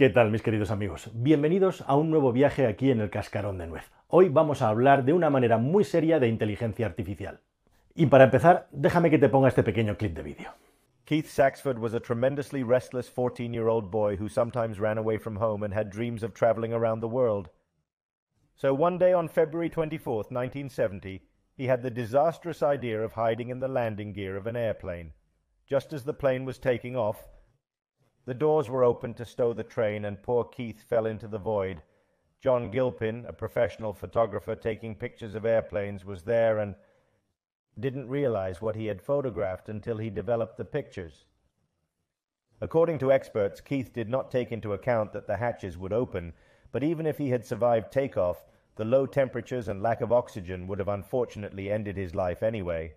¿Qué 0.00 0.08
tal 0.08 0.30
mis 0.30 0.40
queridos 0.40 0.70
amigos? 0.70 1.10
Bienvenidos 1.12 1.84
a 1.86 1.94
un 1.94 2.08
nuevo 2.08 2.32
viaje 2.32 2.66
aquí 2.66 2.90
en 2.90 3.02
el 3.02 3.10
Cascarón 3.10 3.58
de 3.58 3.66
Nuez. 3.66 3.84
Hoy 4.08 4.30
vamos 4.30 4.62
a 4.62 4.70
hablar 4.70 5.04
de 5.04 5.12
una 5.12 5.28
manera 5.28 5.58
muy 5.58 5.84
seria 5.84 6.18
de 6.18 6.26
inteligencia 6.26 6.86
artificial. 6.86 7.42
Y 7.94 8.06
para 8.06 8.24
empezar, 8.24 8.66
déjame 8.72 9.10
que 9.10 9.18
te 9.18 9.28
ponga 9.28 9.48
este 9.48 9.62
pequeño 9.62 9.98
clip 9.98 10.16
de 10.16 10.22
vídeo. 10.22 10.54
Keith 11.04 11.26
Saxford 11.26 11.78
was 11.78 11.92
a 11.92 12.00
tremendously 12.00 12.62
restless 12.62 13.10
14 13.10 13.52
year 13.52 13.68
old 13.68 13.90
boy 13.90 14.16
who 14.16 14.30
sometimes 14.30 14.80
ran 14.80 14.96
away 14.96 15.18
from 15.18 15.36
home 15.36 15.62
and 15.62 15.74
had 15.74 15.90
dreams 15.90 16.22
of 16.22 16.32
traveling 16.32 16.72
around 16.72 17.02
the 17.02 17.06
world. 17.06 17.50
So 18.56 18.72
one 18.72 18.96
day 18.96 19.12
on 19.12 19.28
February 19.28 19.68
24th, 19.68 20.32
1970, 20.32 21.20
he 21.58 21.66
had 21.66 21.82
the 21.82 21.90
disastrous 21.90 22.62
idea 22.62 23.04
of 23.04 23.12
hiding 23.12 23.50
in 23.50 23.60
the 23.60 23.68
landing 23.68 24.14
gear 24.14 24.38
of 24.38 24.46
an 24.46 24.56
airplane. 24.56 25.12
Just 25.66 25.92
as 25.92 26.04
the 26.04 26.14
plane 26.14 26.46
was 26.46 26.58
taking 26.58 26.96
off, 26.96 27.28
the 28.24 28.34
doors 28.34 28.68
were 28.68 28.84
opened 28.84 29.16
to 29.16 29.24
stow 29.24 29.52
the 29.52 29.64
train, 29.64 30.04
and 30.04 30.22
poor 30.22 30.44
Keith 30.44 30.82
fell 30.82 31.06
into 31.06 31.26
the 31.26 31.38
void. 31.38 31.82
John 32.40 32.70
Gilpin, 32.70 33.24
a 33.26 33.32
professional 33.32 33.92
photographer 33.92 34.54
taking 34.54 34.94
pictures 34.94 35.34
of 35.34 35.44
airplanes, 35.44 36.04
was 36.04 36.22
there 36.22 36.58
and 36.58 36.74
didn't 37.78 38.08
realize 38.08 38.60
what 38.60 38.76
he 38.76 38.86
had 38.86 39.02
photographed 39.02 39.68
until 39.68 39.98
he 39.98 40.10
developed 40.10 40.56
the 40.56 40.64
pictures. 40.64 41.24
According 42.60 42.98
to 42.98 43.12
experts, 43.12 43.60
Keith 43.60 43.92
did 43.92 44.08
not 44.08 44.30
take 44.30 44.52
into 44.52 44.74
account 44.74 45.12
that 45.12 45.26
the 45.26 45.38
hatches 45.38 45.78
would 45.78 45.92
open, 45.92 46.34
but 46.72 46.82
even 46.82 47.06
if 47.06 47.18
he 47.18 47.30
had 47.30 47.44
survived 47.44 47.90
takeoff, 47.90 48.44
the 48.76 48.84
low 48.84 49.06
temperatures 49.06 49.68
and 49.68 49.82
lack 49.82 50.00
of 50.00 50.12
oxygen 50.12 50.66
would 50.66 50.78
have 50.78 50.88
unfortunately 50.88 51.70
ended 51.70 51.96
his 51.96 52.14
life 52.14 52.42
anyway. 52.42 52.94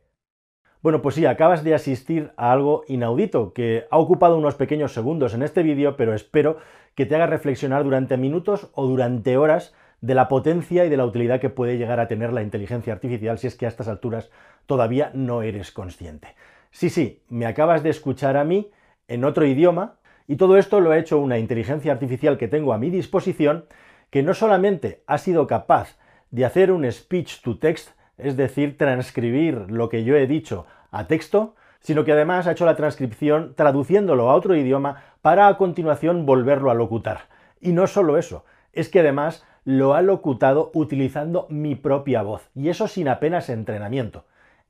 Bueno, 0.84 1.02
pues 1.02 1.16
sí, 1.16 1.26
acabas 1.26 1.64
de 1.64 1.74
asistir 1.74 2.34
a 2.36 2.52
algo 2.52 2.84
inaudito 2.90 3.54
que 3.54 3.86
ha 3.90 3.98
ocupado 3.98 4.38
unos 4.38 4.56
pequeños 4.56 4.94
segundos 4.94 5.34
en 5.34 5.42
este 5.42 5.64
vídeo, 5.64 5.96
pero 5.96 6.14
espero 6.14 6.58
que 6.94 7.06
te 7.06 7.16
haga 7.16 7.26
reflexionar 7.26 7.86
durante 7.86 8.18
minutos 8.18 8.70
o 8.74 8.86
durante 8.86 9.38
horas 9.38 9.74
de 10.02 10.14
la 10.14 10.28
potencia 10.28 10.84
y 10.84 10.90
de 10.90 10.98
la 10.98 11.06
utilidad 11.06 11.40
que 11.40 11.50
puede 11.50 11.78
llegar 11.78 12.02
a 12.02 12.10
tener 12.10 12.34
la 12.34 12.44
inteligencia 12.44 12.92
artificial 12.92 13.38
si 13.40 13.48
es 13.48 13.56
que 13.56 13.66
a 13.66 13.70
estas 13.70 13.88
alturas 13.88 14.30
todavía 14.66 15.10
no 15.14 15.42
eres 15.42 15.72
consciente. 15.72 16.36
Sí, 16.70 16.90
sí, 16.90 17.22
me 17.30 17.46
acabas 17.46 17.82
de 17.82 17.90
escuchar 17.90 18.36
a 18.36 18.44
mí 18.44 18.70
en 19.08 19.24
otro 19.24 19.46
idioma 19.46 19.96
y 20.28 20.36
todo 20.36 20.58
esto 20.58 20.82
lo 20.82 20.92
ha 20.92 20.98
hecho 20.98 21.18
una 21.18 21.40
inteligencia 21.40 21.94
artificial 21.94 22.38
que 22.38 22.50
tengo 22.50 22.74
a 22.74 22.78
mi 22.78 22.90
disposición 22.90 23.68
que 24.10 24.22
no 24.22 24.34
solamente 24.34 25.02
ha 25.08 25.18
sido 25.18 25.48
capaz 25.48 25.98
de 26.30 26.44
hacer 26.44 26.74
un 26.74 26.92
speech 26.92 27.42
to 27.42 27.58
text, 27.58 27.92
es 28.18 28.38
decir, 28.38 28.78
transcribir 28.78 29.66
lo 29.70 29.90
que 29.90 30.04
yo 30.04 30.16
he 30.16 30.28
dicho 30.28 30.66
a 30.92 31.08
texto, 31.08 31.56
sino 31.80 32.06
que 32.06 32.14
además 32.14 32.48
ha 32.48 32.52
hecho 32.52 32.66
la 32.66 32.76
transcripción 32.76 33.54
traduciéndolo 33.56 34.30
a 34.30 34.36
otro 34.36 34.56
idioma 34.56 35.04
para 35.22 35.48
a 35.48 35.58
continuación 35.58 36.26
volverlo 36.26 36.72
a 36.72 36.76
locutar. 36.76 37.28
Y 37.60 37.72
no 37.74 37.88
solo 37.88 38.18
eso, 38.18 38.46
es 38.72 38.90
que 38.90 39.02
además 39.02 39.46
lo 39.66 39.94
ha 39.94 40.02
locutado 40.02 40.72
utilizando 40.74 41.48
mi 41.50 41.76
propia 41.76 42.22
voz, 42.22 42.50
y 42.56 42.70
eso 42.70 42.88
sin 42.88 43.08
apenas 43.08 43.50
entrenamiento. 43.50 44.26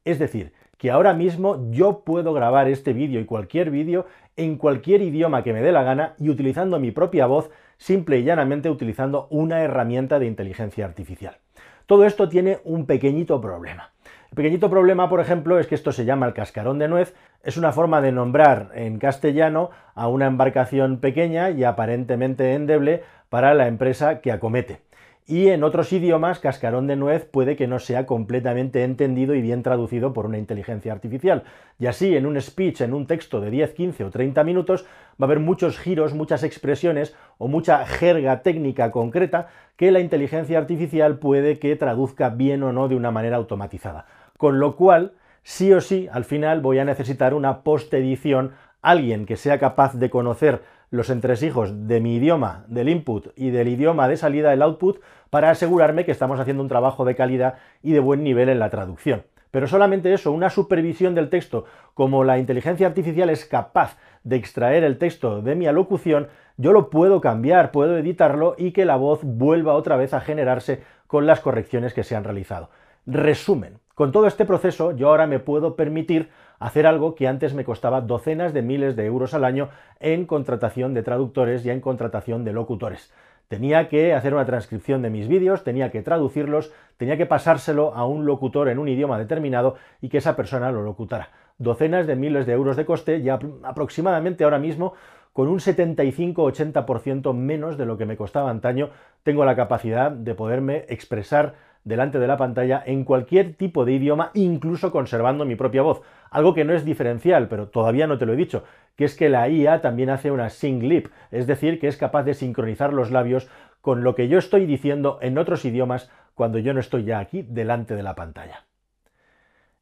Es 0.05 0.19
decir, 0.19 0.53
que 0.77 0.91
ahora 0.91 1.13
mismo 1.13 1.71
yo 1.71 2.01
puedo 2.03 2.33
grabar 2.33 2.67
este 2.67 2.93
vídeo 2.93 3.19
y 3.19 3.25
cualquier 3.25 3.71
vídeo 3.71 4.05
en 4.35 4.57
cualquier 4.57 5.01
idioma 5.01 5.43
que 5.43 5.53
me 5.53 5.61
dé 5.61 5.71
la 5.71 5.83
gana 5.83 6.15
y 6.19 6.29
utilizando 6.29 6.79
mi 6.79 6.91
propia 6.91 7.25
voz, 7.25 7.49
simple 7.77 8.19
y 8.19 8.23
llanamente 8.23 8.69
utilizando 8.69 9.27
una 9.29 9.61
herramienta 9.61 10.19
de 10.19 10.25
inteligencia 10.25 10.85
artificial. 10.85 11.37
Todo 11.85 12.05
esto 12.05 12.29
tiene 12.29 12.59
un 12.63 12.85
pequeñito 12.85 13.41
problema. 13.41 13.91
El 14.31 14.35
pequeñito 14.35 14.69
problema, 14.69 15.09
por 15.09 15.19
ejemplo, 15.19 15.59
es 15.59 15.67
que 15.67 15.75
esto 15.75 15.91
se 15.91 16.05
llama 16.05 16.25
el 16.25 16.33
cascarón 16.33 16.79
de 16.79 16.87
nuez, 16.87 17.13
es 17.43 17.57
una 17.57 17.71
forma 17.71 18.01
de 18.01 18.11
nombrar 18.11 18.71
en 18.73 18.97
castellano 18.97 19.69
a 19.93 20.07
una 20.07 20.25
embarcación 20.25 20.99
pequeña 20.99 21.51
y 21.51 21.63
aparentemente 21.63 22.53
endeble 22.53 23.03
para 23.29 23.53
la 23.53 23.67
empresa 23.67 24.21
que 24.21 24.31
acomete 24.31 24.81
y 25.25 25.49
en 25.49 25.63
otros 25.63 25.93
idiomas 25.93 26.39
cascarón 26.39 26.87
de 26.87 26.95
nuez 26.95 27.25
puede 27.25 27.55
que 27.55 27.67
no 27.67 27.79
sea 27.79 28.05
completamente 28.05 28.83
entendido 28.83 29.35
y 29.35 29.41
bien 29.41 29.63
traducido 29.63 30.13
por 30.13 30.25
una 30.25 30.37
inteligencia 30.37 30.91
artificial. 30.91 31.43
Y 31.79 31.85
así 31.85 32.15
en 32.15 32.25
un 32.25 32.39
speech, 32.41 32.81
en 32.81 32.93
un 32.93 33.07
texto 33.07 33.39
de 33.39 33.49
10, 33.49 33.73
15 33.73 34.03
o 34.03 34.09
30 34.09 34.43
minutos, 34.43 34.85
va 35.21 35.21
a 35.21 35.25
haber 35.25 35.39
muchos 35.39 35.79
giros, 35.79 36.13
muchas 36.13 36.43
expresiones 36.43 37.15
o 37.37 37.47
mucha 37.47 37.85
jerga 37.85 38.41
técnica 38.41 38.91
concreta 38.91 39.47
que 39.77 39.91
la 39.91 39.99
inteligencia 39.99 40.57
artificial 40.57 41.19
puede 41.19 41.57
que 41.57 41.75
traduzca 41.75 42.29
bien 42.29 42.63
o 42.63 42.73
no 42.73 42.87
de 42.87 42.95
una 42.95 43.11
manera 43.11 43.37
automatizada. 43.37 44.05
Con 44.37 44.59
lo 44.59 44.75
cual, 44.75 45.13
sí 45.43 45.71
o 45.71 45.79
sí, 45.79 46.09
al 46.11 46.25
final 46.25 46.61
voy 46.61 46.79
a 46.79 46.85
necesitar 46.85 47.33
una 47.33 47.63
post-edición, 47.63 48.51
alguien 48.81 49.25
que 49.25 49.37
sea 49.37 49.57
capaz 49.57 49.93
de 49.93 50.09
conocer 50.09 50.61
los 50.93 51.09
entresijos 51.09 51.87
de 51.87 51.99
mi 52.01 52.17
idioma, 52.17 52.65
del 52.67 52.87
input 52.87 53.29
y 53.35 53.49
del 53.49 53.67
idioma 53.67 54.07
de 54.07 54.15
salida 54.15 54.51
del 54.51 54.61
output 54.61 55.01
para 55.31 55.49
asegurarme 55.49 56.05
que 56.05 56.11
estamos 56.11 56.39
haciendo 56.39 56.61
un 56.61 56.69
trabajo 56.69 57.03
de 57.03 57.15
calidad 57.15 57.55
y 57.81 57.93
de 57.93 57.99
buen 57.99 58.23
nivel 58.23 58.47
en 58.47 58.59
la 58.59 58.69
traducción. 58.69 59.23
Pero 59.49 59.65
solamente 59.65 60.13
eso, 60.13 60.31
una 60.31 60.51
supervisión 60.51 61.15
del 61.15 61.29
texto, 61.29 61.65
como 61.95 62.23
la 62.23 62.37
inteligencia 62.37 62.85
artificial 62.85 63.31
es 63.31 63.43
capaz 63.45 63.97
de 64.23 64.35
extraer 64.35 64.83
el 64.83 64.99
texto 64.99 65.41
de 65.41 65.55
mi 65.55 65.65
alocución, 65.65 66.27
yo 66.57 66.73
lo 66.73 66.91
puedo 66.91 67.21
cambiar, 67.21 67.71
puedo 67.71 67.97
editarlo 67.97 68.53
y 68.59 68.71
que 68.71 68.85
la 68.85 68.95
voz 68.95 69.21
vuelva 69.23 69.73
otra 69.73 69.97
vez 69.97 70.13
a 70.13 70.21
generarse 70.21 70.83
con 71.07 71.25
las 71.25 71.39
correcciones 71.39 71.95
que 71.95 72.03
se 72.03 72.15
han 72.15 72.23
realizado. 72.23 72.69
Resumen, 73.07 73.79
con 73.95 74.11
todo 74.11 74.27
este 74.27 74.45
proceso 74.45 74.91
yo 74.91 75.09
ahora 75.09 75.25
me 75.25 75.39
puedo 75.39 75.75
permitir 75.75 76.29
hacer 76.59 76.87
algo 76.87 77.15
que 77.15 77.27
antes 77.27 77.53
me 77.53 77.65
costaba 77.65 78.01
docenas 78.01 78.53
de 78.53 78.61
miles 78.61 78.95
de 78.95 79.05
euros 79.05 79.33
al 79.33 79.45
año 79.45 79.69
en 79.99 80.25
contratación 80.25 80.93
de 80.93 81.03
traductores 81.03 81.65
y 81.65 81.69
en 81.69 81.81
contratación 81.81 82.43
de 82.43 82.53
locutores. 82.53 83.11
Tenía 83.47 83.87
que 83.87 84.13
hacer 84.13 84.33
una 84.33 84.45
transcripción 84.45 85.01
de 85.01 85.09
mis 85.09 85.27
vídeos, 85.27 85.63
tenía 85.63 85.91
que 85.91 86.01
traducirlos, 86.01 86.71
tenía 86.97 87.17
que 87.17 87.25
pasárselo 87.25 87.93
a 87.93 88.05
un 88.05 88.25
locutor 88.25 88.69
en 88.69 88.79
un 88.79 88.87
idioma 88.87 89.19
determinado 89.19 89.75
y 90.01 90.09
que 90.09 90.17
esa 90.17 90.35
persona 90.35 90.71
lo 90.71 90.81
locutara. 90.81 91.29
Docenas 91.57 92.07
de 92.07 92.15
miles 92.15 92.45
de 92.45 92.53
euros 92.53 92.77
de 92.77 92.85
coste 92.85 93.17
y 93.17 93.29
aproximadamente 93.29 94.43
ahora 94.43 94.57
mismo 94.57 94.93
con 95.33 95.47
un 95.47 95.59
75-80% 95.59 97.33
menos 97.33 97.77
de 97.77 97.85
lo 97.85 97.97
que 97.97 98.05
me 98.05 98.17
costaba 98.17 98.51
antaño, 98.51 98.91
tengo 99.23 99.45
la 99.45 99.55
capacidad 99.55 100.11
de 100.11 100.35
poderme 100.35 100.85
expresar 100.89 101.55
delante 101.83 102.19
de 102.19 102.27
la 102.27 102.37
pantalla 102.37 102.81
en 102.85 103.03
cualquier 103.03 103.55
tipo 103.55 103.85
de 103.85 103.93
idioma, 103.93 104.31
incluso 104.33 104.91
conservando 104.91 105.45
mi 105.45 105.55
propia 105.55 105.81
voz. 105.81 106.01
Algo 106.29 106.53
que 106.53 106.65
no 106.65 106.73
es 106.73 106.85
diferencial, 106.85 107.47
pero 107.47 107.67
todavía 107.67 108.07
no 108.07 108.17
te 108.17 108.25
lo 108.25 108.33
he 108.33 108.37
dicho, 108.37 108.63
que 108.95 109.05
es 109.05 109.15
que 109.15 109.29
la 109.29 109.49
IA 109.49 109.81
también 109.81 110.09
hace 110.09 110.31
una 110.31 110.49
sync 110.49 110.83
lip, 110.83 111.07
es 111.31 111.47
decir, 111.47 111.79
que 111.79 111.87
es 111.87 111.97
capaz 111.97 112.23
de 112.23 112.33
sincronizar 112.33 112.93
los 112.93 113.11
labios 113.11 113.49
con 113.81 114.03
lo 114.03 114.15
que 114.15 114.27
yo 114.27 114.37
estoy 114.37 114.65
diciendo 114.65 115.19
en 115.21 115.37
otros 115.37 115.65
idiomas 115.65 116.09
cuando 116.35 116.57
yo 116.57 116.73
no 116.73 116.79
estoy 116.79 117.03
ya 117.03 117.19
aquí 117.19 117.45
delante 117.47 117.95
de 117.95 118.03
la 118.03 118.15
pantalla. 118.15 118.65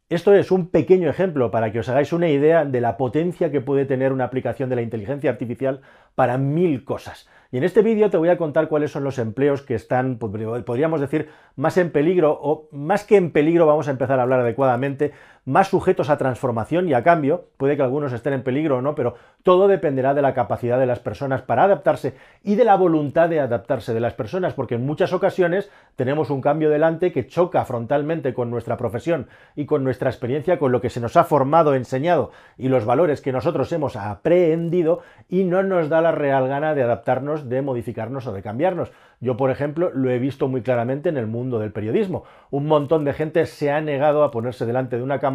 Esto 0.09 0.33
es 0.33 0.51
un 0.51 0.69
pequeño 0.69 1.09
ejemplo 1.09 1.51
para 1.51 1.71
que 1.71 1.79
os 1.79 1.87
hagáis 1.87 2.11
una 2.11 2.27
idea 2.27 2.65
de 2.65 2.81
la 2.81 2.97
potencia 2.97 3.49
que 3.49 3.61
puede 3.61 3.85
tener 3.85 4.11
una 4.11 4.25
aplicación 4.25 4.69
de 4.69 4.75
la 4.75 4.81
inteligencia 4.81 5.29
artificial 5.29 5.79
para 6.15 6.37
mil 6.37 6.83
cosas. 6.83 7.29
Y 7.51 7.57
en 7.57 7.65
este 7.65 7.81
vídeo 7.81 8.09
te 8.09 8.15
voy 8.15 8.29
a 8.29 8.37
contar 8.37 8.69
cuáles 8.69 8.91
son 8.91 9.03
los 9.03 9.19
empleos 9.19 9.61
que 9.61 9.75
están, 9.75 10.17
podríamos 10.17 11.01
decir, 11.01 11.29
más 11.57 11.77
en 11.77 11.91
peligro, 11.91 12.39
o 12.41 12.69
más 12.71 13.03
que 13.03 13.17
en 13.17 13.31
peligro, 13.31 13.65
vamos 13.65 13.89
a 13.89 13.91
empezar 13.91 14.19
a 14.19 14.23
hablar 14.23 14.39
adecuadamente, 14.39 15.11
más 15.45 15.69
sujetos 15.69 16.09
a 16.09 16.17
transformación 16.17 16.87
y 16.87 16.93
a 16.93 17.03
cambio, 17.03 17.45
puede 17.57 17.75
que 17.75 17.81
algunos 17.81 18.13
estén 18.13 18.33
en 18.33 18.43
peligro 18.43 18.77
o 18.77 18.81
no, 18.81 18.93
pero 18.93 19.15
todo 19.41 19.67
dependerá 19.67 20.13
de 20.13 20.21
la 20.21 20.35
capacidad 20.35 20.77
de 20.77 20.85
las 20.85 20.99
personas 20.99 21.41
para 21.41 21.63
adaptarse 21.63 22.13
y 22.43 22.55
de 22.55 22.63
la 22.63 22.75
voluntad 22.75 23.27
de 23.27 23.39
adaptarse 23.39 23.93
de 23.93 23.99
las 23.99 24.13
personas, 24.13 24.53
porque 24.53 24.75
en 24.75 24.85
muchas 24.85 25.13
ocasiones 25.13 25.71
tenemos 25.95 26.29
un 26.29 26.41
cambio 26.41 26.69
delante 26.69 27.11
que 27.11 27.25
choca 27.25 27.65
frontalmente 27.65 28.35
con 28.35 28.51
nuestra 28.51 28.77
profesión 28.77 29.27
y 29.55 29.65
con 29.65 29.83
nuestra 29.83 30.11
experiencia, 30.11 30.59
con 30.59 30.71
lo 30.71 30.79
que 30.79 30.91
se 30.91 31.01
nos 31.01 31.17
ha 31.17 31.23
formado, 31.23 31.73
enseñado 31.73 32.31
y 32.57 32.67
los 32.67 32.85
valores 32.85 33.21
que 33.21 33.31
nosotros 33.31 33.71
hemos 33.71 33.95
aprehendido 33.95 35.01
y 35.27 35.43
no 35.43 35.63
nos 35.63 35.89
da 35.89 36.01
la 36.01 36.11
real 36.11 36.47
gana 36.47 36.75
de 36.75 36.83
adaptarnos, 36.83 37.49
de 37.49 37.63
modificarnos 37.63 38.27
o 38.27 38.33
de 38.33 38.43
cambiarnos. 38.43 38.91
Yo, 39.19 39.37
por 39.37 39.51
ejemplo, 39.51 39.91
lo 39.93 40.09
he 40.09 40.17
visto 40.17 40.47
muy 40.47 40.63
claramente 40.63 41.09
en 41.09 41.17
el 41.17 41.27
mundo 41.27 41.59
del 41.59 41.71
periodismo. 41.71 42.23
Un 42.49 42.65
montón 42.65 43.05
de 43.05 43.13
gente 43.13 43.45
se 43.45 43.71
ha 43.71 43.79
negado 43.79 44.23
a 44.23 44.31
ponerse 44.31 44.65
delante 44.65 44.97
de 44.97 45.03
una 45.03 45.19
cámara 45.19 45.30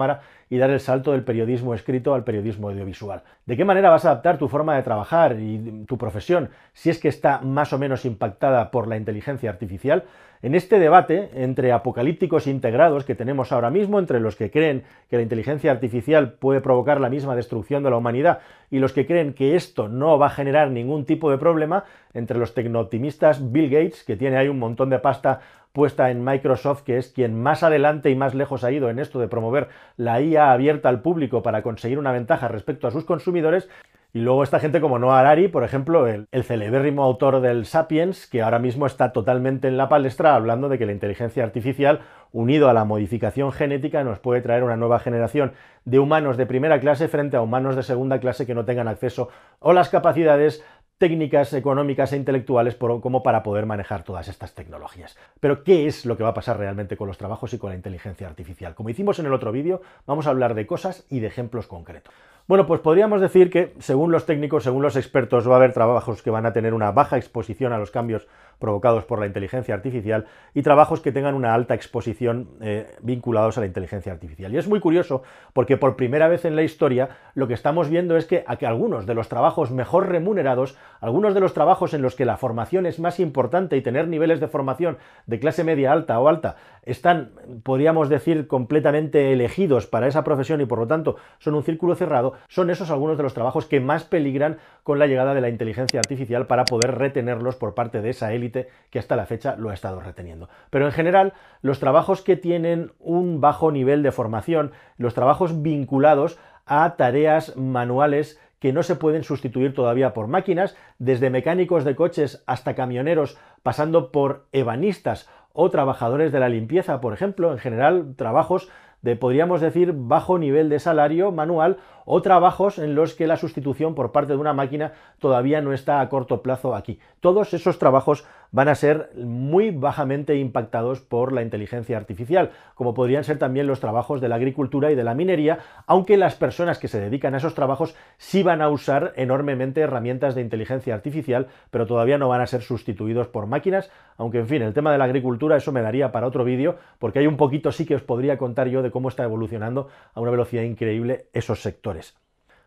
y 0.48 0.58
dar 0.58 0.70
el 0.70 0.80
salto 0.80 1.12
del 1.12 1.24
periodismo 1.24 1.74
escrito 1.74 2.14
al 2.14 2.24
periodismo 2.24 2.68
audiovisual. 2.68 3.22
¿De 3.46 3.56
qué 3.56 3.64
manera 3.64 3.90
vas 3.90 4.04
a 4.04 4.10
adaptar 4.10 4.38
tu 4.38 4.48
forma 4.48 4.76
de 4.76 4.82
trabajar 4.82 5.36
y 5.40 5.84
tu 5.86 5.98
profesión 5.98 6.50
si 6.72 6.90
es 6.90 6.98
que 6.98 7.08
está 7.08 7.40
más 7.40 7.72
o 7.72 7.78
menos 7.78 8.04
impactada 8.04 8.70
por 8.70 8.86
la 8.86 8.96
inteligencia 8.96 9.50
artificial? 9.50 10.04
En 10.42 10.54
este 10.54 10.78
debate 10.78 11.30
entre 11.34 11.72
apocalípticos 11.72 12.46
integrados 12.46 13.04
que 13.04 13.14
tenemos 13.14 13.52
ahora 13.52 13.70
mismo, 13.70 13.98
entre 13.98 14.20
los 14.20 14.36
que 14.36 14.50
creen 14.50 14.84
que 15.08 15.16
la 15.16 15.22
inteligencia 15.22 15.72
artificial 15.72 16.34
puede 16.34 16.60
provocar 16.60 17.00
la 17.00 17.08
misma 17.08 17.34
destrucción 17.34 17.82
de 17.82 17.90
la 17.90 17.96
humanidad 17.96 18.40
y 18.70 18.78
los 18.78 18.92
que 18.92 19.06
creen 19.06 19.32
que 19.32 19.56
esto 19.56 19.88
no 19.88 20.18
va 20.18 20.26
a 20.26 20.30
generar 20.30 20.70
ningún 20.70 21.06
tipo 21.06 21.30
de 21.30 21.38
problema, 21.38 21.84
entre 22.12 22.38
los 22.38 22.54
tecnooptimistas 22.54 23.50
Bill 23.50 23.70
Gates, 23.70 24.04
que 24.04 24.16
tiene 24.16 24.36
ahí 24.36 24.48
un 24.48 24.58
montón 24.58 24.90
de 24.90 24.98
pasta 24.98 25.40
puesta 25.76 26.10
en 26.10 26.24
Microsoft, 26.24 26.84
que 26.84 26.96
es 26.96 27.12
quien 27.12 27.38
más 27.38 27.62
adelante 27.62 28.08
y 28.08 28.16
más 28.16 28.34
lejos 28.34 28.64
ha 28.64 28.72
ido 28.72 28.88
en 28.88 28.98
esto 28.98 29.20
de 29.20 29.28
promover 29.28 29.68
la 29.98 30.22
IA 30.22 30.50
abierta 30.50 30.88
al 30.88 31.02
público 31.02 31.42
para 31.42 31.62
conseguir 31.62 31.98
una 31.98 32.12
ventaja 32.12 32.48
respecto 32.48 32.88
a 32.88 32.90
sus 32.90 33.04
consumidores, 33.04 33.68
Y 34.16 34.20
luego 34.20 34.42
esta 34.42 34.60
gente 34.60 34.80
como 34.80 34.98
Noah 34.98 35.20
Harari, 35.20 35.48
por 35.48 35.62
ejemplo, 35.62 36.06
el, 36.06 36.26
el 36.32 36.42
celebérrimo 36.42 37.04
autor 37.04 37.42
del 37.42 37.66
Sapiens, 37.66 38.26
que 38.26 38.40
ahora 38.40 38.58
mismo 38.58 38.86
está 38.86 39.12
totalmente 39.12 39.68
en 39.68 39.76
la 39.76 39.90
palestra 39.90 40.34
hablando 40.34 40.70
de 40.70 40.78
que 40.78 40.86
la 40.86 40.92
inteligencia 40.92 41.44
artificial, 41.44 42.00
unido 42.32 42.70
a 42.70 42.72
la 42.72 42.86
modificación 42.86 43.52
genética, 43.52 44.04
nos 44.04 44.18
puede 44.18 44.40
traer 44.40 44.62
una 44.62 44.78
nueva 44.78 45.00
generación 45.00 45.52
de 45.84 45.98
humanos 45.98 46.38
de 46.38 46.46
primera 46.46 46.80
clase 46.80 47.08
frente 47.08 47.36
a 47.36 47.42
humanos 47.42 47.76
de 47.76 47.82
segunda 47.82 48.18
clase 48.18 48.46
que 48.46 48.54
no 48.54 48.64
tengan 48.64 48.88
acceso 48.88 49.28
o 49.58 49.74
las 49.74 49.90
capacidades 49.90 50.64
técnicas 50.98 51.52
económicas 51.52 52.12
e 52.12 52.16
intelectuales 52.16 52.74
como 52.76 53.22
para 53.22 53.42
poder 53.42 53.66
manejar 53.66 54.02
todas 54.02 54.28
estas 54.28 54.54
tecnologías. 54.54 55.16
Pero, 55.40 55.62
¿qué 55.62 55.86
es 55.86 56.06
lo 56.06 56.16
que 56.16 56.22
va 56.22 56.30
a 56.30 56.34
pasar 56.34 56.58
realmente 56.58 56.96
con 56.96 57.08
los 57.08 57.18
trabajos 57.18 57.52
y 57.52 57.58
con 57.58 57.70
la 57.70 57.76
inteligencia 57.76 58.26
artificial? 58.26 58.74
Como 58.74 58.88
hicimos 58.88 59.18
en 59.18 59.26
el 59.26 59.34
otro 59.34 59.52
vídeo, 59.52 59.82
vamos 60.06 60.26
a 60.26 60.30
hablar 60.30 60.54
de 60.54 60.66
cosas 60.66 61.06
y 61.10 61.20
de 61.20 61.26
ejemplos 61.26 61.66
concretos. 61.66 62.14
Bueno, 62.48 62.66
pues 62.66 62.80
podríamos 62.80 63.20
decir 63.20 63.50
que, 63.50 63.74
según 63.80 64.12
los 64.12 64.24
técnicos, 64.24 64.62
según 64.62 64.82
los 64.82 64.94
expertos, 64.94 65.48
va 65.48 65.54
a 65.54 65.56
haber 65.56 65.72
trabajos 65.72 66.22
que 66.22 66.30
van 66.30 66.46
a 66.46 66.52
tener 66.52 66.74
una 66.74 66.92
baja 66.92 67.16
exposición 67.16 67.72
a 67.72 67.78
los 67.78 67.90
cambios 67.90 68.28
provocados 68.58 69.04
por 69.04 69.18
la 69.18 69.26
inteligencia 69.26 69.74
artificial 69.74 70.26
y 70.54 70.62
trabajos 70.62 71.00
que 71.00 71.12
tengan 71.12 71.34
una 71.34 71.54
alta 71.54 71.74
exposición 71.74 72.48
eh, 72.60 72.86
vinculados 73.02 73.58
a 73.58 73.60
la 73.60 73.66
inteligencia 73.66 74.12
artificial. 74.12 74.52
Y 74.52 74.58
es 74.58 74.68
muy 74.68 74.80
curioso 74.80 75.22
porque 75.52 75.76
por 75.76 75.96
primera 75.96 76.28
vez 76.28 76.44
en 76.44 76.56
la 76.56 76.62
historia 76.62 77.10
lo 77.34 77.48
que 77.48 77.54
estamos 77.54 77.90
viendo 77.90 78.16
es 78.16 78.24
que, 78.24 78.44
a 78.46 78.56
que 78.56 78.66
algunos 78.66 79.06
de 79.06 79.14
los 79.14 79.28
trabajos 79.28 79.70
mejor 79.70 80.08
remunerados, 80.08 80.76
algunos 81.00 81.34
de 81.34 81.40
los 81.40 81.54
trabajos 81.54 81.94
en 81.94 82.02
los 82.02 82.14
que 82.14 82.24
la 82.24 82.36
formación 82.36 82.86
es 82.86 82.98
más 82.98 83.20
importante 83.20 83.76
y 83.76 83.82
tener 83.82 84.08
niveles 84.08 84.40
de 84.40 84.48
formación 84.48 84.98
de 85.26 85.38
clase 85.38 85.64
media 85.64 85.92
alta 85.92 86.18
o 86.18 86.28
alta 86.28 86.56
están, 86.82 87.32
podríamos 87.64 88.08
decir, 88.08 88.46
completamente 88.46 89.32
elegidos 89.32 89.86
para 89.86 90.06
esa 90.06 90.22
profesión 90.22 90.60
y 90.60 90.66
por 90.66 90.78
lo 90.78 90.86
tanto 90.86 91.16
son 91.38 91.56
un 91.56 91.64
círculo 91.64 91.96
cerrado, 91.96 92.34
son 92.48 92.70
esos 92.70 92.90
algunos 92.90 93.16
de 93.16 93.24
los 93.24 93.34
trabajos 93.34 93.66
que 93.66 93.80
más 93.80 94.04
peligran 94.04 94.58
con 94.84 95.00
la 95.00 95.08
llegada 95.08 95.34
de 95.34 95.40
la 95.40 95.48
inteligencia 95.48 95.98
artificial 95.98 96.46
para 96.46 96.64
poder 96.64 96.96
retenerlos 96.96 97.56
por 97.56 97.74
parte 97.74 98.00
de 98.00 98.10
esa 98.10 98.32
élite 98.32 98.45
que 98.52 98.98
hasta 98.98 99.16
la 99.16 99.26
fecha 99.26 99.56
lo 99.56 99.70
ha 99.70 99.74
estado 99.74 100.00
reteniendo. 100.00 100.48
Pero 100.70 100.86
en 100.86 100.92
general, 100.92 101.32
los 101.62 101.80
trabajos 101.80 102.22
que 102.22 102.36
tienen 102.36 102.92
un 102.98 103.40
bajo 103.40 103.70
nivel 103.70 104.02
de 104.02 104.12
formación, 104.12 104.72
los 104.98 105.14
trabajos 105.14 105.62
vinculados 105.62 106.38
a 106.66 106.96
tareas 106.96 107.56
manuales 107.56 108.40
que 108.58 108.72
no 108.72 108.82
se 108.82 108.96
pueden 108.96 109.22
sustituir 109.22 109.74
todavía 109.74 110.14
por 110.14 110.26
máquinas, 110.28 110.76
desde 110.98 111.30
mecánicos 111.30 111.84
de 111.84 111.94
coches 111.94 112.42
hasta 112.46 112.74
camioneros, 112.74 113.38
pasando 113.62 114.10
por 114.10 114.46
ebanistas 114.52 115.28
o 115.52 115.70
trabajadores 115.70 116.32
de 116.32 116.40
la 116.40 116.48
limpieza, 116.48 117.00
por 117.00 117.12
ejemplo, 117.12 117.52
en 117.52 117.58
general 117.58 118.14
trabajos 118.16 118.68
de, 119.02 119.16
podríamos 119.16 119.60
decir, 119.60 119.92
bajo 119.94 120.38
nivel 120.38 120.68
de 120.68 120.78
salario 120.78 121.32
manual 121.32 121.78
o 122.06 122.22
trabajos 122.22 122.78
en 122.78 122.94
los 122.94 123.12
que 123.12 123.26
la 123.26 123.36
sustitución 123.36 123.94
por 123.94 124.12
parte 124.12 124.32
de 124.32 124.38
una 124.38 124.54
máquina 124.54 124.92
todavía 125.18 125.60
no 125.60 125.74
está 125.74 126.00
a 126.00 126.08
corto 126.08 126.40
plazo 126.40 126.74
aquí. 126.74 126.98
Todos 127.20 127.52
esos 127.52 127.78
trabajos 127.78 128.24
van 128.52 128.68
a 128.68 128.74
ser 128.74 129.10
muy 129.16 129.70
bajamente 129.70 130.36
impactados 130.36 131.00
por 131.00 131.32
la 131.32 131.42
inteligencia 131.42 131.96
artificial, 131.96 132.52
como 132.74 132.94
podrían 132.94 133.24
ser 133.24 133.38
también 133.38 133.66
los 133.66 133.80
trabajos 133.80 134.20
de 134.20 134.28
la 134.28 134.36
agricultura 134.36 134.90
y 134.90 134.94
de 134.94 135.04
la 135.04 135.14
minería, 135.14 135.58
aunque 135.86 136.16
las 136.16 136.36
personas 136.36 136.78
que 136.78 136.88
se 136.88 137.00
dedican 137.00 137.34
a 137.34 137.38
esos 137.38 137.54
trabajos 137.54 137.96
sí 138.16 138.42
van 138.42 138.62
a 138.62 138.68
usar 138.68 139.12
enormemente 139.16 139.80
herramientas 139.80 140.34
de 140.34 140.42
inteligencia 140.42 140.94
artificial, 140.94 141.48
pero 141.70 141.86
todavía 141.86 142.18
no 142.18 142.28
van 142.28 142.40
a 142.40 142.46
ser 142.46 142.62
sustituidos 142.62 143.26
por 143.26 143.46
máquinas, 143.46 143.90
aunque 144.16 144.38
en 144.38 144.46
fin, 144.46 144.62
el 144.62 144.72
tema 144.72 144.92
de 144.92 144.98
la 144.98 145.04
agricultura 145.04 145.56
eso 145.56 145.72
me 145.72 145.82
daría 145.82 146.12
para 146.12 146.28
otro 146.28 146.44
vídeo, 146.44 146.76
porque 146.98 147.18
hay 147.18 147.26
un 147.26 147.36
poquito 147.36 147.72
sí 147.72 147.84
que 147.84 147.96
os 147.96 148.02
podría 148.02 148.38
contar 148.38 148.68
yo 148.68 148.82
de 148.82 148.90
cómo 148.90 149.08
está 149.08 149.24
evolucionando 149.24 149.88
a 150.14 150.20
una 150.20 150.30
velocidad 150.30 150.62
increíble 150.62 151.26
esos 151.32 151.60
sectores. 151.60 151.95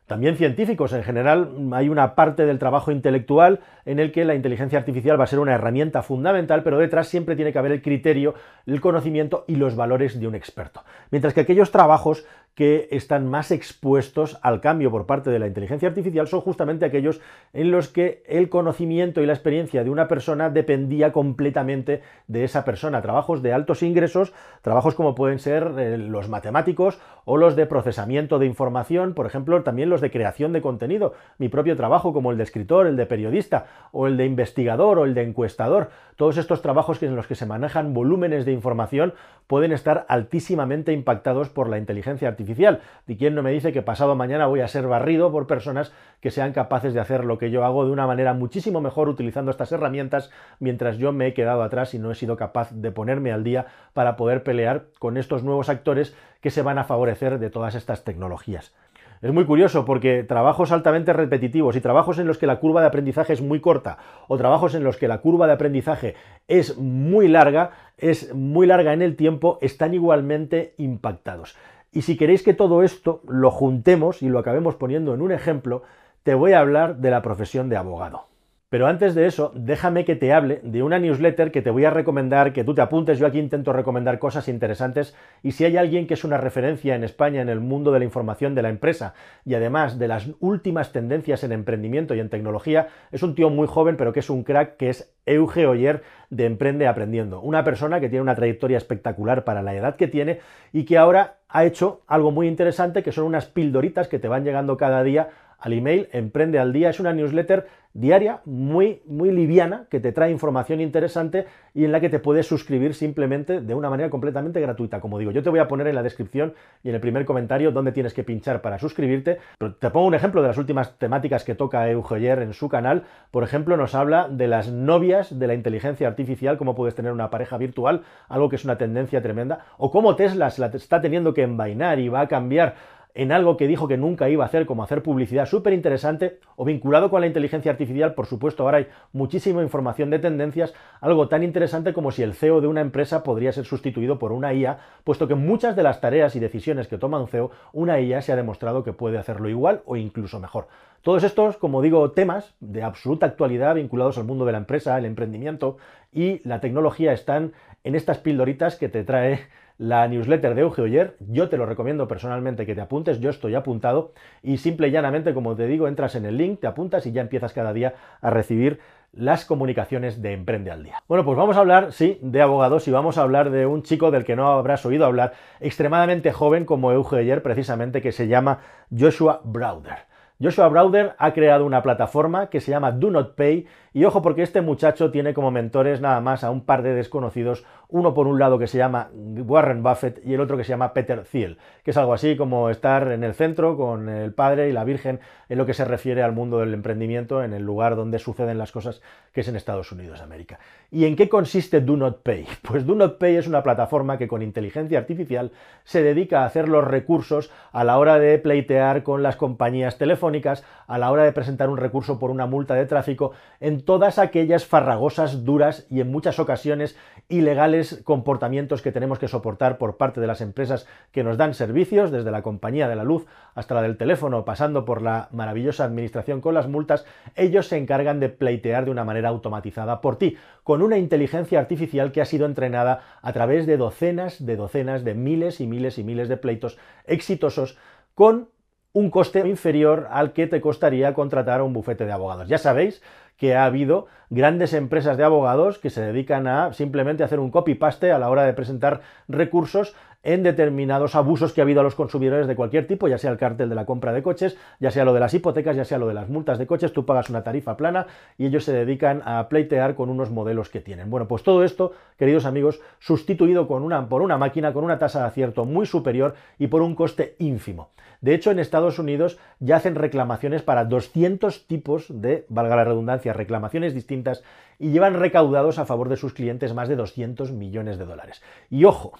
También 0.09 0.37
científicos, 0.37 0.91
en 0.93 1.03
general 1.03 1.51
hay 1.71 1.87
una 1.87 2.15
parte 2.15 2.47
del 2.47 2.57
trabajo 2.57 2.91
intelectual 2.91 3.59
en 3.85 3.99
el 3.99 4.11
que 4.11 4.25
la 4.25 4.33
inteligencia 4.33 4.79
artificial 4.79 5.19
va 5.19 5.25
a 5.25 5.27
ser 5.27 5.37
una 5.37 5.53
herramienta 5.53 6.01
fundamental, 6.01 6.63
pero 6.63 6.79
detrás 6.79 7.07
siempre 7.07 7.35
tiene 7.35 7.53
que 7.53 7.59
haber 7.59 7.73
el 7.73 7.83
criterio, 7.83 8.33
el 8.65 8.81
conocimiento 8.81 9.45
y 9.47 9.55
los 9.55 9.75
valores 9.75 10.19
de 10.19 10.27
un 10.27 10.33
experto. 10.33 10.83
Mientras 11.11 11.35
que 11.35 11.41
aquellos 11.41 11.69
trabajos 11.69 12.25
que 12.55 12.89
están 12.91 13.27
más 13.27 13.51
expuestos 13.51 14.37
al 14.41 14.59
cambio 14.59 14.91
por 14.91 15.05
parte 15.05 15.29
de 15.29 15.39
la 15.39 15.47
inteligencia 15.47 15.87
artificial 15.87 16.27
son 16.27 16.41
justamente 16.41 16.85
aquellos 16.85 17.21
en 17.53 17.71
los 17.71 17.87
que 17.87 18.21
el 18.27 18.49
conocimiento 18.49 19.21
y 19.21 19.25
la 19.25 19.33
experiencia 19.33 19.83
de 19.83 19.89
una 19.89 20.07
persona 20.07 20.49
dependía 20.49 21.13
completamente 21.13 22.01
de 22.27 22.43
esa 22.43 22.65
persona. 22.65 23.01
Trabajos 23.01 23.41
de 23.41 23.53
altos 23.53 23.81
ingresos, 23.81 24.33
trabajos 24.61 24.95
como 24.95 25.15
pueden 25.15 25.39
ser 25.39 25.71
eh, 25.77 25.97
los 25.97 26.27
matemáticos 26.27 26.99
o 27.23 27.37
los 27.37 27.55
de 27.55 27.65
procesamiento 27.65 28.39
de 28.39 28.47
información, 28.47 29.13
por 29.13 29.25
ejemplo, 29.25 29.63
también 29.63 29.89
los 29.89 30.01
de 30.01 30.11
creación 30.11 30.51
de 30.51 30.61
contenido. 30.61 31.13
Mi 31.37 31.47
propio 31.47 31.75
trabajo 31.75 32.11
como 32.11 32.31
el 32.31 32.37
de 32.37 32.43
escritor, 32.43 32.87
el 32.87 32.97
de 32.97 33.05
periodista 33.05 33.67
o 33.91 34.07
el 34.07 34.17
de 34.17 34.25
investigador 34.25 34.99
o 34.99 35.05
el 35.05 35.13
de 35.13 35.23
encuestador. 35.23 35.91
Todos 36.15 36.37
estos 36.37 36.61
trabajos 36.61 37.01
en 37.03 37.15
los 37.15 37.27
que 37.27 37.35
se 37.35 37.45
manejan 37.45 37.93
volúmenes 37.93 38.45
de 38.45 38.51
información 38.51 39.13
pueden 39.49 39.71
estar 39.71 40.05
altísimamente 40.09 40.93
impactados 40.93 41.49
por 41.49 41.69
la 41.69 41.79
inteligencia 41.79 42.27
artificial 42.27 42.81
¿Y 43.07 43.15
quién 43.15 43.33
no 43.33 43.41
me 43.41 43.49
dice 43.49 43.73
que 43.73 43.81
pasado 43.81 44.15
mañana 44.15 44.45
voy 44.45 44.61
a 44.61 44.67
ser 44.67 44.87
barrido 44.87 45.31
por 45.31 45.47
personas 45.47 45.91
que 46.21 46.29
sean 46.29 46.53
capaces 46.53 46.93
de 46.93 46.99
hacer 46.99 47.25
lo 47.25 47.39
que 47.39 47.49
yo 47.49 47.65
hago 47.65 47.83
de 47.83 47.91
una 47.91 48.05
manera 48.05 48.33
muchísimo 48.33 48.79
mejor 48.79 49.09
utilizando 49.09 49.49
estas 49.49 49.71
herramientas 49.71 50.29
mientras 50.59 50.99
yo 50.99 51.11
me 51.13 51.25
he 51.25 51.33
quedado 51.33 51.63
atrás 51.63 51.95
y 51.95 51.99
no 51.99 52.11
he 52.11 52.15
sido 52.15 52.37
capaz 52.37 52.71
de 52.71 52.91
ponerme 52.91 53.31
al 53.31 53.43
día 53.43 53.65
para 53.93 54.17
poder 54.17 54.43
pelear 54.43 54.85
con 54.99 55.17
estos 55.17 55.43
nuevos 55.43 55.67
actores 55.67 56.15
que 56.41 56.51
se 56.51 56.61
van 56.61 56.77
a 56.77 56.83
favorecer 56.83 57.39
de 57.39 57.49
todas 57.49 57.73
estas 57.73 58.03
tecnologías? 58.03 58.71
Es 59.21 59.33
muy 59.33 59.45
curioso 59.45 59.83
porque 59.83 60.23
trabajos 60.23 60.71
altamente 60.71 61.11
repetitivos 61.11 61.75
y 61.75 61.81
trabajos 61.81 62.19
en 62.19 62.27
los 62.27 62.37
que 62.37 62.47
la 62.47 62.61
curva 62.61 62.79
de 62.79 62.87
aprendizaje 62.87 63.33
es 63.33 63.41
muy 63.41 63.59
corta 63.59 63.97
o 64.29 64.37
trabajos 64.37 64.75
en 64.75 64.85
los 64.85 64.95
que 64.95 65.09
la 65.09 65.19
curva 65.19 65.45
de 65.45 65.53
aprendizaje 65.53 66.15
es 66.47 66.77
muy 66.77 67.27
larga, 67.27 67.71
es 67.97 68.33
muy 68.33 68.65
larga 68.65 68.93
en 68.93 69.01
el 69.01 69.17
tiempo, 69.17 69.57
están 69.59 69.93
igualmente 69.93 70.73
impactados. 70.77 71.57
Y 71.91 72.03
si 72.03 72.15
queréis 72.15 72.43
que 72.43 72.53
todo 72.53 72.81
esto 72.81 73.21
lo 73.27 73.51
juntemos 73.51 74.21
y 74.21 74.29
lo 74.29 74.39
acabemos 74.39 74.75
poniendo 74.75 75.13
en 75.13 75.21
un 75.21 75.33
ejemplo, 75.33 75.83
te 76.23 76.33
voy 76.33 76.53
a 76.53 76.59
hablar 76.59 76.97
de 76.97 77.11
la 77.11 77.21
profesión 77.21 77.67
de 77.67 77.75
abogado. 77.75 78.28
Pero 78.69 78.85
antes 78.85 79.15
de 79.15 79.25
eso, 79.25 79.51
déjame 79.55 80.05
que 80.05 80.15
te 80.15 80.31
hable 80.31 80.61
de 80.63 80.83
una 80.83 80.99
newsletter 80.99 81.51
que 81.51 81.63
te 81.63 81.71
voy 81.71 81.85
a 81.85 81.89
recomendar, 81.89 82.53
que 82.53 82.63
tú 82.63 82.75
te 82.75 82.81
apuntes. 82.81 83.17
Yo 83.17 83.25
aquí 83.25 83.39
intento 83.39 83.73
recomendar 83.73 84.19
cosas 84.19 84.47
interesantes 84.47 85.15
y 85.41 85.53
si 85.53 85.65
hay 85.65 85.75
alguien 85.77 86.05
que 86.05 86.13
es 86.13 86.23
una 86.23 86.37
referencia 86.37 86.93
en 86.93 87.03
España 87.03 87.41
en 87.41 87.49
el 87.49 87.61
mundo 87.61 87.91
de 87.91 87.97
la 87.97 88.05
información 88.05 88.53
de 88.53 88.61
la 88.61 88.69
empresa 88.69 89.15
y 89.43 89.55
además 89.55 89.97
de 89.97 90.07
las 90.07 90.29
últimas 90.39 90.91
tendencias 90.91 91.43
en 91.43 91.51
emprendimiento 91.51 92.13
y 92.13 92.19
en 92.19 92.29
tecnología, 92.29 92.89
es 93.11 93.23
un 93.23 93.33
tío 93.33 93.49
muy 93.49 93.67
joven 93.67 93.97
pero 93.97 94.13
que 94.13 94.19
es 94.19 94.29
un 94.29 94.43
crack, 94.43 94.77
que 94.77 94.89
es 94.89 95.15
Euge 95.29 95.65
Oyer 95.65 96.03
de 96.29 96.45
Emprende 96.45 96.87
Aprendiendo. 96.87 97.41
Una 97.41 97.63
persona 97.63 97.99
que 97.99 98.09
tiene 98.09 98.21
una 98.21 98.35
trayectoria 98.35 98.77
espectacular 98.77 99.43
para 99.43 99.63
la 99.63 99.75
edad 99.75 99.95
que 99.95 100.07
tiene 100.07 100.39
y 100.73 100.85
que 100.85 100.97
ahora 100.97 101.37
ha 101.47 101.65
hecho 101.65 102.01
algo 102.07 102.31
muy 102.31 102.47
interesante 102.47 103.03
que 103.03 103.11
son 103.11 103.25
unas 103.25 103.45
pildoritas 103.45 104.07
que 104.07 104.19
te 104.19 104.27
van 104.27 104.43
llegando 104.43 104.77
cada 104.77 105.03
día 105.03 105.29
al 105.59 105.73
email 105.73 106.07
Emprende 106.11 106.59
al 106.59 106.73
Día. 106.73 106.89
Es 106.89 106.99
una 106.99 107.13
newsletter 107.13 107.67
diaria, 107.93 108.41
muy, 108.45 109.01
muy 109.05 109.31
liviana, 109.31 109.87
que 109.89 109.99
te 109.99 110.11
trae 110.11 110.31
información 110.31 110.79
interesante 110.79 111.45
y 111.73 111.85
en 111.85 111.91
la 111.91 111.99
que 111.99 112.09
te 112.09 112.19
puedes 112.19 112.47
suscribir 112.47 112.93
simplemente 112.93 113.61
de 113.61 113.73
una 113.73 113.89
manera 113.89 114.09
completamente 114.09 114.61
gratuita. 114.61 115.01
Como 115.01 115.17
digo, 115.17 115.31
yo 115.31 115.43
te 115.43 115.49
voy 115.49 115.59
a 115.59 115.67
poner 115.67 115.87
en 115.87 115.95
la 115.95 116.03
descripción 116.03 116.53
y 116.83 116.89
en 116.89 116.95
el 116.95 117.01
primer 117.01 117.25
comentario 117.25 117.71
dónde 117.71 117.91
tienes 117.91 118.13
que 118.13 118.23
pinchar 118.23 118.61
para 118.61 118.79
suscribirte. 118.79 119.39
Pero 119.57 119.75
te 119.75 119.89
pongo 119.89 120.07
un 120.07 120.15
ejemplo 120.15 120.41
de 120.41 120.49
las 120.49 120.57
últimas 120.57 120.97
temáticas 120.97 121.43
que 121.43 121.55
toca 121.55 121.89
Eugeyer 121.89 122.39
en 122.39 122.53
su 122.53 122.69
canal. 122.69 123.03
Por 123.31 123.43
ejemplo, 123.43 123.75
nos 123.75 123.95
habla 123.95 124.27
de 124.29 124.47
las 124.47 124.71
novias 124.71 125.18
de 125.29 125.47
la 125.47 125.53
inteligencia 125.53 126.07
artificial, 126.07 126.57
cómo 126.57 126.75
puedes 126.75 126.95
tener 126.95 127.11
una 127.11 127.29
pareja 127.29 127.57
virtual, 127.57 128.03
algo 128.29 128.49
que 128.49 128.55
es 128.55 128.63
una 128.63 128.77
tendencia 128.77 129.21
tremenda, 129.21 129.65
o 129.77 129.91
cómo 129.91 130.15
Tesla 130.15 130.49
se 130.49 130.61
la 130.61 130.67
está 130.67 131.01
teniendo 131.01 131.33
que 131.33 131.43
envainar 131.43 131.99
y 131.99 132.07
va 132.07 132.21
a 132.21 132.27
cambiar 132.27 132.75
en 133.15 133.31
algo 133.31 133.57
que 133.57 133.67
dijo 133.67 133.87
que 133.87 133.97
nunca 133.97 134.29
iba 134.29 134.43
a 134.43 134.47
hacer, 134.47 134.65
como 134.65 134.83
hacer 134.83 135.01
publicidad 135.01 135.45
súper 135.45 135.73
interesante, 135.73 136.39
o 136.55 136.65
vinculado 136.65 137.09
con 137.09 137.21
la 137.21 137.27
inteligencia 137.27 137.71
artificial, 137.71 138.13
por 138.13 138.27
supuesto, 138.27 138.63
ahora 138.63 138.77
hay 138.77 138.87
muchísima 139.13 139.63
información 139.63 140.09
de 140.09 140.19
tendencias, 140.19 140.73
algo 141.01 141.27
tan 141.27 141.43
interesante 141.43 141.93
como 141.93 142.11
si 142.11 142.23
el 142.23 142.33
CEO 142.33 142.61
de 142.61 142.67
una 142.67 142.81
empresa 142.81 143.23
podría 143.23 143.51
ser 143.51 143.65
sustituido 143.65 144.19
por 144.19 144.31
una 144.31 144.53
IA, 144.53 144.79
puesto 145.03 145.27
que 145.27 145.35
muchas 145.35 145.75
de 145.75 145.83
las 145.83 146.01
tareas 146.01 146.35
y 146.35 146.39
decisiones 146.39 146.87
que 146.87 146.97
toma 146.97 147.19
un 147.19 147.27
CEO, 147.27 147.51
una 147.73 147.99
IA 147.99 148.21
se 148.21 148.31
ha 148.31 148.35
demostrado 148.35 148.83
que 148.83 148.93
puede 148.93 149.17
hacerlo 149.17 149.49
igual 149.49 149.81
o 149.85 149.95
incluso 149.95 150.39
mejor. 150.39 150.67
Todos 151.01 151.23
estos, 151.23 151.57
como 151.57 151.81
digo, 151.81 152.11
temas 152.11 152.55
de 152.59 152.83
absoluta 152.83 153.25
actualidad 153.25 153.75
vinculados 153.75 154.17
al 154.17 154.25
mundo 154.25 154.45
de 154.45 154.51
la 154.51 154.57
empresa, 154.57 154.97
el 154.97 155.05
emprendimiento 155.05 155.77
y 156.11 156.45
la 156.47 156.59
tecnología 156.59 157.13
están 157.13 157.53
en 157.83 157.95
estas 157.95 158.17
pildoritas 158.17 158.75
que 158.75 158.89
te 158.89 159.03
trae 159.03 159.47
la 159.79 160.07
newsletter 160.07 160.53
de 160.53 160.61
Euge 160.61 160.81
Oyer. 160.83 161.15
Yo 161.19 161.49
te 161.49 161.57
lo 161.57 161.65
recomiendo 161.65 162.07
personalmente 162.07 162.67
que 162.67 162.75
te 162.75 162.81
apuntes, 162.81 163.19
yo 163.19 163.31
estoy 163.31 163.55
apuntado 163.55 164.11
y 164.43 164.57
simple 164.57 164.89
y 164.89 164.91
llanamente, 164.91 165.33
como 165.33 165.55
te 165.55 165.65
digo, 165.65 165.87
entras 165.87 166.13
en 166.15 166.25
el 166.25 166.37
link, 166.37 166.59
te 166.59 166.67
apuntas 166.67 167.07
y 167.07 167.11
ya 167.11 167.21
empiezas 167.21 167.53
cada 167.53 167.73
día 167.73 167.95
a 168.21 168.29
recibir 168.29 168.79
las 169.13 169.45
comunicaciones 169.45 170.21
de 170.21 170.33
Emprende 170.33 170.69
al 170.69 170.83
Día. 170.83 171.01
Bueno, 171.07 171.25
pues 171.25 171.35
vamos 171.37 171.57
a 171.57 171.61
hablar, 171.61 171.93
sí, 171.93 172.19
de 172.21 172.41
abogados 172.41 172.87
y 172.87 172.91
vamos 172.91 173.17
a 173.17 173.23
hablar 173.23 173.49
de 173.49 173.65
un 173.65 173.81
chico 173.81 174.11
del 174.11 174.25
que 174.25 174.35
no 174.35 174.49
habrás 174.49 174.85
oído 174.85 175.05
hablar, 175.05 175.33
extremadamente 175.61 176.31
joven 176.31 176.65
como 176.65 176.91
Euge 176.91 177.15
Oyer, 177.15 177.41
precisamente, 177.41 178.01
que 178.01 178.11
se 178.11 178.27
llama 178.27 178.59
Joshua 178.95 179.41
Browder. 179.43 180.09
Joshua 180.41 180.69
Browder 180.69 181.15
ha 181.17 181.33
creado 181.33 181.65
una 181.65 181.81
plataforma 181.81 182.49
que 182.49 182.61
se 182.61 182.71
llama 182.71 182.91
Do 182.91 183.11
Not 183.11 183.35
Pay 183.35 183.65
y 183.93 184.05
ojo 184.05 184.21
porque 184.21 184.43
este 184.43 184.61
muchacho 184.61 185.11
tiene 185.11 185.33
como 185.33 185.51
mentores 185.51 186.01
nada 186.01 186.21
más 186.21 186.43
a 186.43 186.51
un 186.51 186.61
par 186.61 186.83
de 186.83 186.93
desconocidos, 186.93 187.65
uno 187.87 188.13
por 188.13 188.27
un 188.27 188.37
lado 188.37 188.59
que 188.59 188.67
se 188.67 188.77
llama 188.77 189.09
Warren 189.13 189.81
Buffett 189.81 190.21
y 190.23 190.35
el 190.35 190.41
otro 190.41 190.57
que 190.57 190.63
se 190.63 190.69
llama 190.69 190.93
Peter 190.93 191.23
Thiel, 191.23 191.57
que 191.83 191.91
es 191.91 191.97
algo 191.97 192.13
así 192.13 192.37
como 192.37 192.69
estar 192.69 193.11
en 193.11 193.23
el 193.23 193.33
centro 193.33 193.75
con 193.75 194.09
el 194.09 194.33
Padre 194.33 194.69
y 194.69 194.73
la 194.73 194.83
Virgen 194.83 195.19
en 195.49 195.57
lo 195.57 195.65
que 195.65 195.73
se 195.73 195.85
refiere 195.85 196.21
al 196.21 196.31
mundo 196.31 196.59
del 196.59 196.73
emprendimiento 196.73 197.43
en 197.43 197.53
el 197.53 197.63
lugar 197.63 197.95
donde 197.95 198.19
suceden 198.19 198.59
las 198.59 198.71
cosas 198.71 199.01
que 199.33 199.41
es 199.41 199.47
en 199.47 199.55
Estados 199.55 199.91
Unidos 199.91 200.19
de 200.19 200.25
América. 200.25 200.59
¿Y 200.91 201.05
en 201.05 201.15
qué 201.15 201.29
consiste 201.29 201.81
Do 201.81 201.97
Not 201.97 202.21
Pay? 202.21 202.45
Pues 202.61 202.85
Do 202.85 202.93
Not 202.93 203.17
Pay 203.17 203.37
es 203.37 203.47
una 203.47 203.63
plataforma 203.63 204.19
que 204.19 204.27
con 204.27 204.43
inteligencia 204.43 204.99
artificial 204.99 205.51
se 205.83 206.03
dedica 206.03 206.41
a 206.41 206.45
hacer 206.45 206.69
los 206.69 206.83
recursos 206.83 207.51
a 207.71 207.83
la 207.83 207.97
hora 207.97 208.19
de 208.19 208.37
pleitear 208.37 209.01
con 209.01 209.23
las 209.23 209.35
compañías 209.35 209.97
telefónicas, 209.97 210.63
a 210.87 210.99
la 210.99 211.11
hora 211.11 211.23
de 211.23 211.31
presentar 211.31 211.69
un 211.69 211.77
recurso 211.77 212.19
por 212.19 212.29
una 212.29 212.45
multa 212.45 212.75
de 212.75 212.85
tráfico, 212.85 213.31
todas 213.79 214.19
aquellas 214.19 214.65
farragosas, 214.65 215.45
duras 215.45 215.85
y 215.89 216.01
en 216.01 216.11
muchas 216.11 216.39
ocasiones 216.39 216.97
ilegales 217.27 218.01
comportamientos 218.03 218.81
que 218.81 218.91
tenemos 218.91 219.19
que 219.19 219.27
soportar 219.27 219.77
por 219.77 219.97
parte 219.97 220.19
de 220.19 220.27
las 220.27 220.41
empresas 220.41 220.87
que 221.11 221.23
nos 221.23 221.37
dan 221.37 221.53
servicios, 221.53 222.11
desde 222.11 222.31
la 222.31 222.41
compañía 222.41 222.87
de 222.87 222.95
la 222.95 223.03
luz 223.03 223.25
hasta 223.53 223.75
la 223.75 223.81
del 223.81 223.97
teléfono, 223.97 224.45
pasando 224.45 224.85
por 224.85 225.01
la 225.01 225.29
maravillosa 225.31 225.83
administración 225.83 226.41
con 226.41 226.53
las 226.53 226.67
multas, 226.67 227.05
ellos 227.35 227.67
se 227.67 227.77
encargan 227.77 228.19
de 228.19 228.29
pleitear 228.29 228.85
de 228.85 228.91
una 228.91 229.03
manera 229.03 229.29
automatizada 229.29 230.01
por 230.01 230.17
ti, 230.17 230.37
con 230.63 230.81
una 230.81 230.97
inteligencia 230.97 231.59
artificial 231.59 232.11
que 232.11 232.21
ha 232.21 232.25
sido 232.25 232.45
entrenada 232.45 233.01
a 233.21 233.33
través 233.33 233.67
de 233.67 233.77
docenas 233.77 234.45
de 234.45 234.55
docenas 234.55 235.03
de 235.03 235.13
miles 235.13 235.61
y 235.61 235.67
miles 235.67 235.97
y 235.97 236.03
miles 236.03 236.29
de 236.29 236.37
pleitos 236.37 236.77
exitosos 237.05 237.77
con 238.15 238.49
un 238.91 239.11
coste 239.11 239.47
inferior 239.47 240.07
al 240.09 240.33
que 240.33 240.47
te 240.47 240.61
costaría 240.61 241.13
contratar 241.13 241.59
a 241.59 241.63
un 241.63 241.73
bufete 241.73 242.05
de 242.05 242.11
abogados. 242.11 242.47
Ya 242.47 242.57
sabéis 242.57 243.01
que 243.39 243.55
ha 243.55 243.65
habido 243.65 244.05
grandes 244.29 244.73
empresas 244.73 245.17
de 245.17 245.23
abogados 245.23 245.79
que 245.79 245.89
se 245.89 246.01
dedican 246.01 246.45
a 246.45 246.73
simplemente 246.73 247.23
hacer 247.23 247.39
un 247.39 247.49
copy-paste 247.49 248.11
a 248.11 248.19
la 248.19 248.29
hora 248.29 248.43
de 248.43 248.53
presentar 248.53 249.01
recursos 249.27 249.95
en 250.21 250.43
determinados 250.43 251.15
abusos 251.15 251.53
que 251.53 251.61
ha 251.61 251.63
habido 251.63 251.79
a 251.79 251.83
los 251.83 251.95
consumidores 251.95 252.45
de 252.47 252.55
cualquier 252.55 252.85
tipo, 252.87 253.07
ya 253.07 253.17
sea 253.17 253.31
el 253.31 253.37
cártel 253.37 253.69
de 253.69 253.75
la 253.75 253.85
compra 253.85 254.11
de 254.11 254.21
coches, 254.21 254.57
ya 254.79 254.91
sea 254.91 255.05
lo 255.05 255.13
de 255.13 255.21
las 255.21 255.33
hipotecas, 255.33 255.77
ya 255.77 255.85
sea 255.85 255.97
lo 255.97 256.07
de 256.07 256.13
las 256.13 256.27
multas 256.27 256.57
de 256.57 256.67
coches, 256.67 256.91
tú 256.91 257.05
pagas 257.05 257.29
una 257.29 257.43
tarifa 257.43 257.77
plana 257.77 258.07
y 258.37 258.45
ellos 258.45 258.65
se 258.65 258.73
dedican 258.73 259.21
a 259.23 259.47
pleitear 259.47 259.95
con 259.95 260.09
unos 260.09 260.29
modelos 260.29 260.69
que 260.69 260.81
tienen. 260.81 261.09
Bueno, 261.09 261.27
pues 261.27 261.43
todo 261.43 261.63
esto, 261.63 261.93
queridos 262.17 262.45
amigos, 262.45 262.81
sustituido 262.99 263.67
con 263.67 263.83
una, 263.83 264.09
por 264.09 264.21
una 264.21 264.37
máquina 264.37 264.73
con 264.73 264.83
una 264.83 264.99
tasa 264.99 265.21
de 265.21 265.27
acierto 265.27 265.63
muy 265.63 265.85
superior 265.85 266.35
y 266.57 266.67
por 266.67 266.81
un 266.81 266.95
coste 266.95 267.35
ínfimo. 267.39 267.89
De 268.21 268.33
hecho, 268.33 268.51
en 268.51 268.59
Estados 268.59 268.99
Unidos 268.99 269.39
ya 269.59 269.77
hacen 269.77 269.95
reclamaciones 269.95 270.61
para 270.61 270.83
200 270.83 271.67
tipos 271.67 272.07
de, 272.09 272.45
valga 272.49 272.75
la 272.75 272.83
redundancia, 272.83 273.28
reclamaciones 273.33 273.93
distintas 273.93 274.43
y 274.77 274.91
llevan 274.91 275.13
recaudados 275.13 275.79
a 275.79 275.85
favor 275.85 276.09
de 276.09 276.17
sus 276.17 276.33
clientes 276.33 276.73
más 276.73 276.89
de 276.89 276.95
200 276.95 277.51
millones 277.51 277.97
de 277.97 278.05
dólares. 278.05 278.41
Y 278.69 278.85
ojo, 278.85 279.13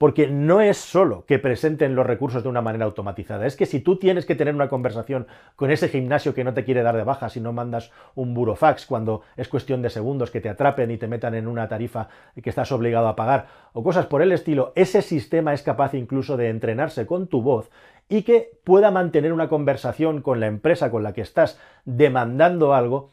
porque 0.00 0.28
no 0.28 0.62
es 0.62 0.78
solo 0.78 1.26
que 1.26 1.38
presenten 1.38 1.94
los 1.94 2.06
recursos 2.06 2.42
de 2.42 2.48
una 2.48 2.62
manera 2.62 2.86
automatizada, 2.86 3.44
es 3.44 3.54
que 3.54 3.66
si 3.66 3.80
tú 3.80 3.98
tienes 3.98 4.24
que 4.24 4.34
tener 4.34 4.54
una 4.54 4.70
conversación 4.70 5.26
con 5.56 5.70
ese 5.70 5.90
gimnasio 5.90 6.32
que 6.32 6.42
no 6.42 6.54
te 6.54 6.64
quiere 6.64 6.82
dar 6.82 6.96
de 6.96 7.04
baja 7.04 7.28
si 7.28 7.38
no 7.38 7.52
mandas 7.52 7.92
un 8.14 8.32
burofax 8.32 8.86
cuando 8.86 9.20
es 9.36 9.48
cuestión 9.48 9.82
de 9.82 9.90
segundos 9.90 10.30
que 10.30 10.40
te 10.40 10.48
atrapen 10.48 10.90
y 10.90 10.96
te 10.96 11.06
metan 11.06 11.34
en 11.34 11.46
una 11.46 11.68
tarifa 11.68 12.08
que 12.42 12.48
estás 12.48 12.72
obligado 12.72 13.08
a 13.08 13.14
pagar, 13.14 13.48
o 13.74 13.82
cosas 13.82 14.06
por 14.06 14.22
el 14.22 14.32
estilo, 14.32 14.72
ese 14.74 15.02
sistema 15.02 15.52
es 15.52 15.62
capaz 15.62 15.92
incluso 15.92 16.38
de 16.38 16.48
entrenarse 16.48 17.04
con 17.04 17.26
tu 17.26 17.42
voz 17.42 17.70
y 18.08 18.22
que 18.22 18.58
pueda 18.64 18.90
mantener 18.90 19.34
una 19.34 19.50
conversación 19.50 20.22
con 20.22 20.40
la 20.40 20.46
empresa 20.46 20.90
con 20.90 21.02
la 21.02 21.12
que 21.12 21.20
estás 21.20 21.60
demandando 21.84 22.72
algo 22.72 23.10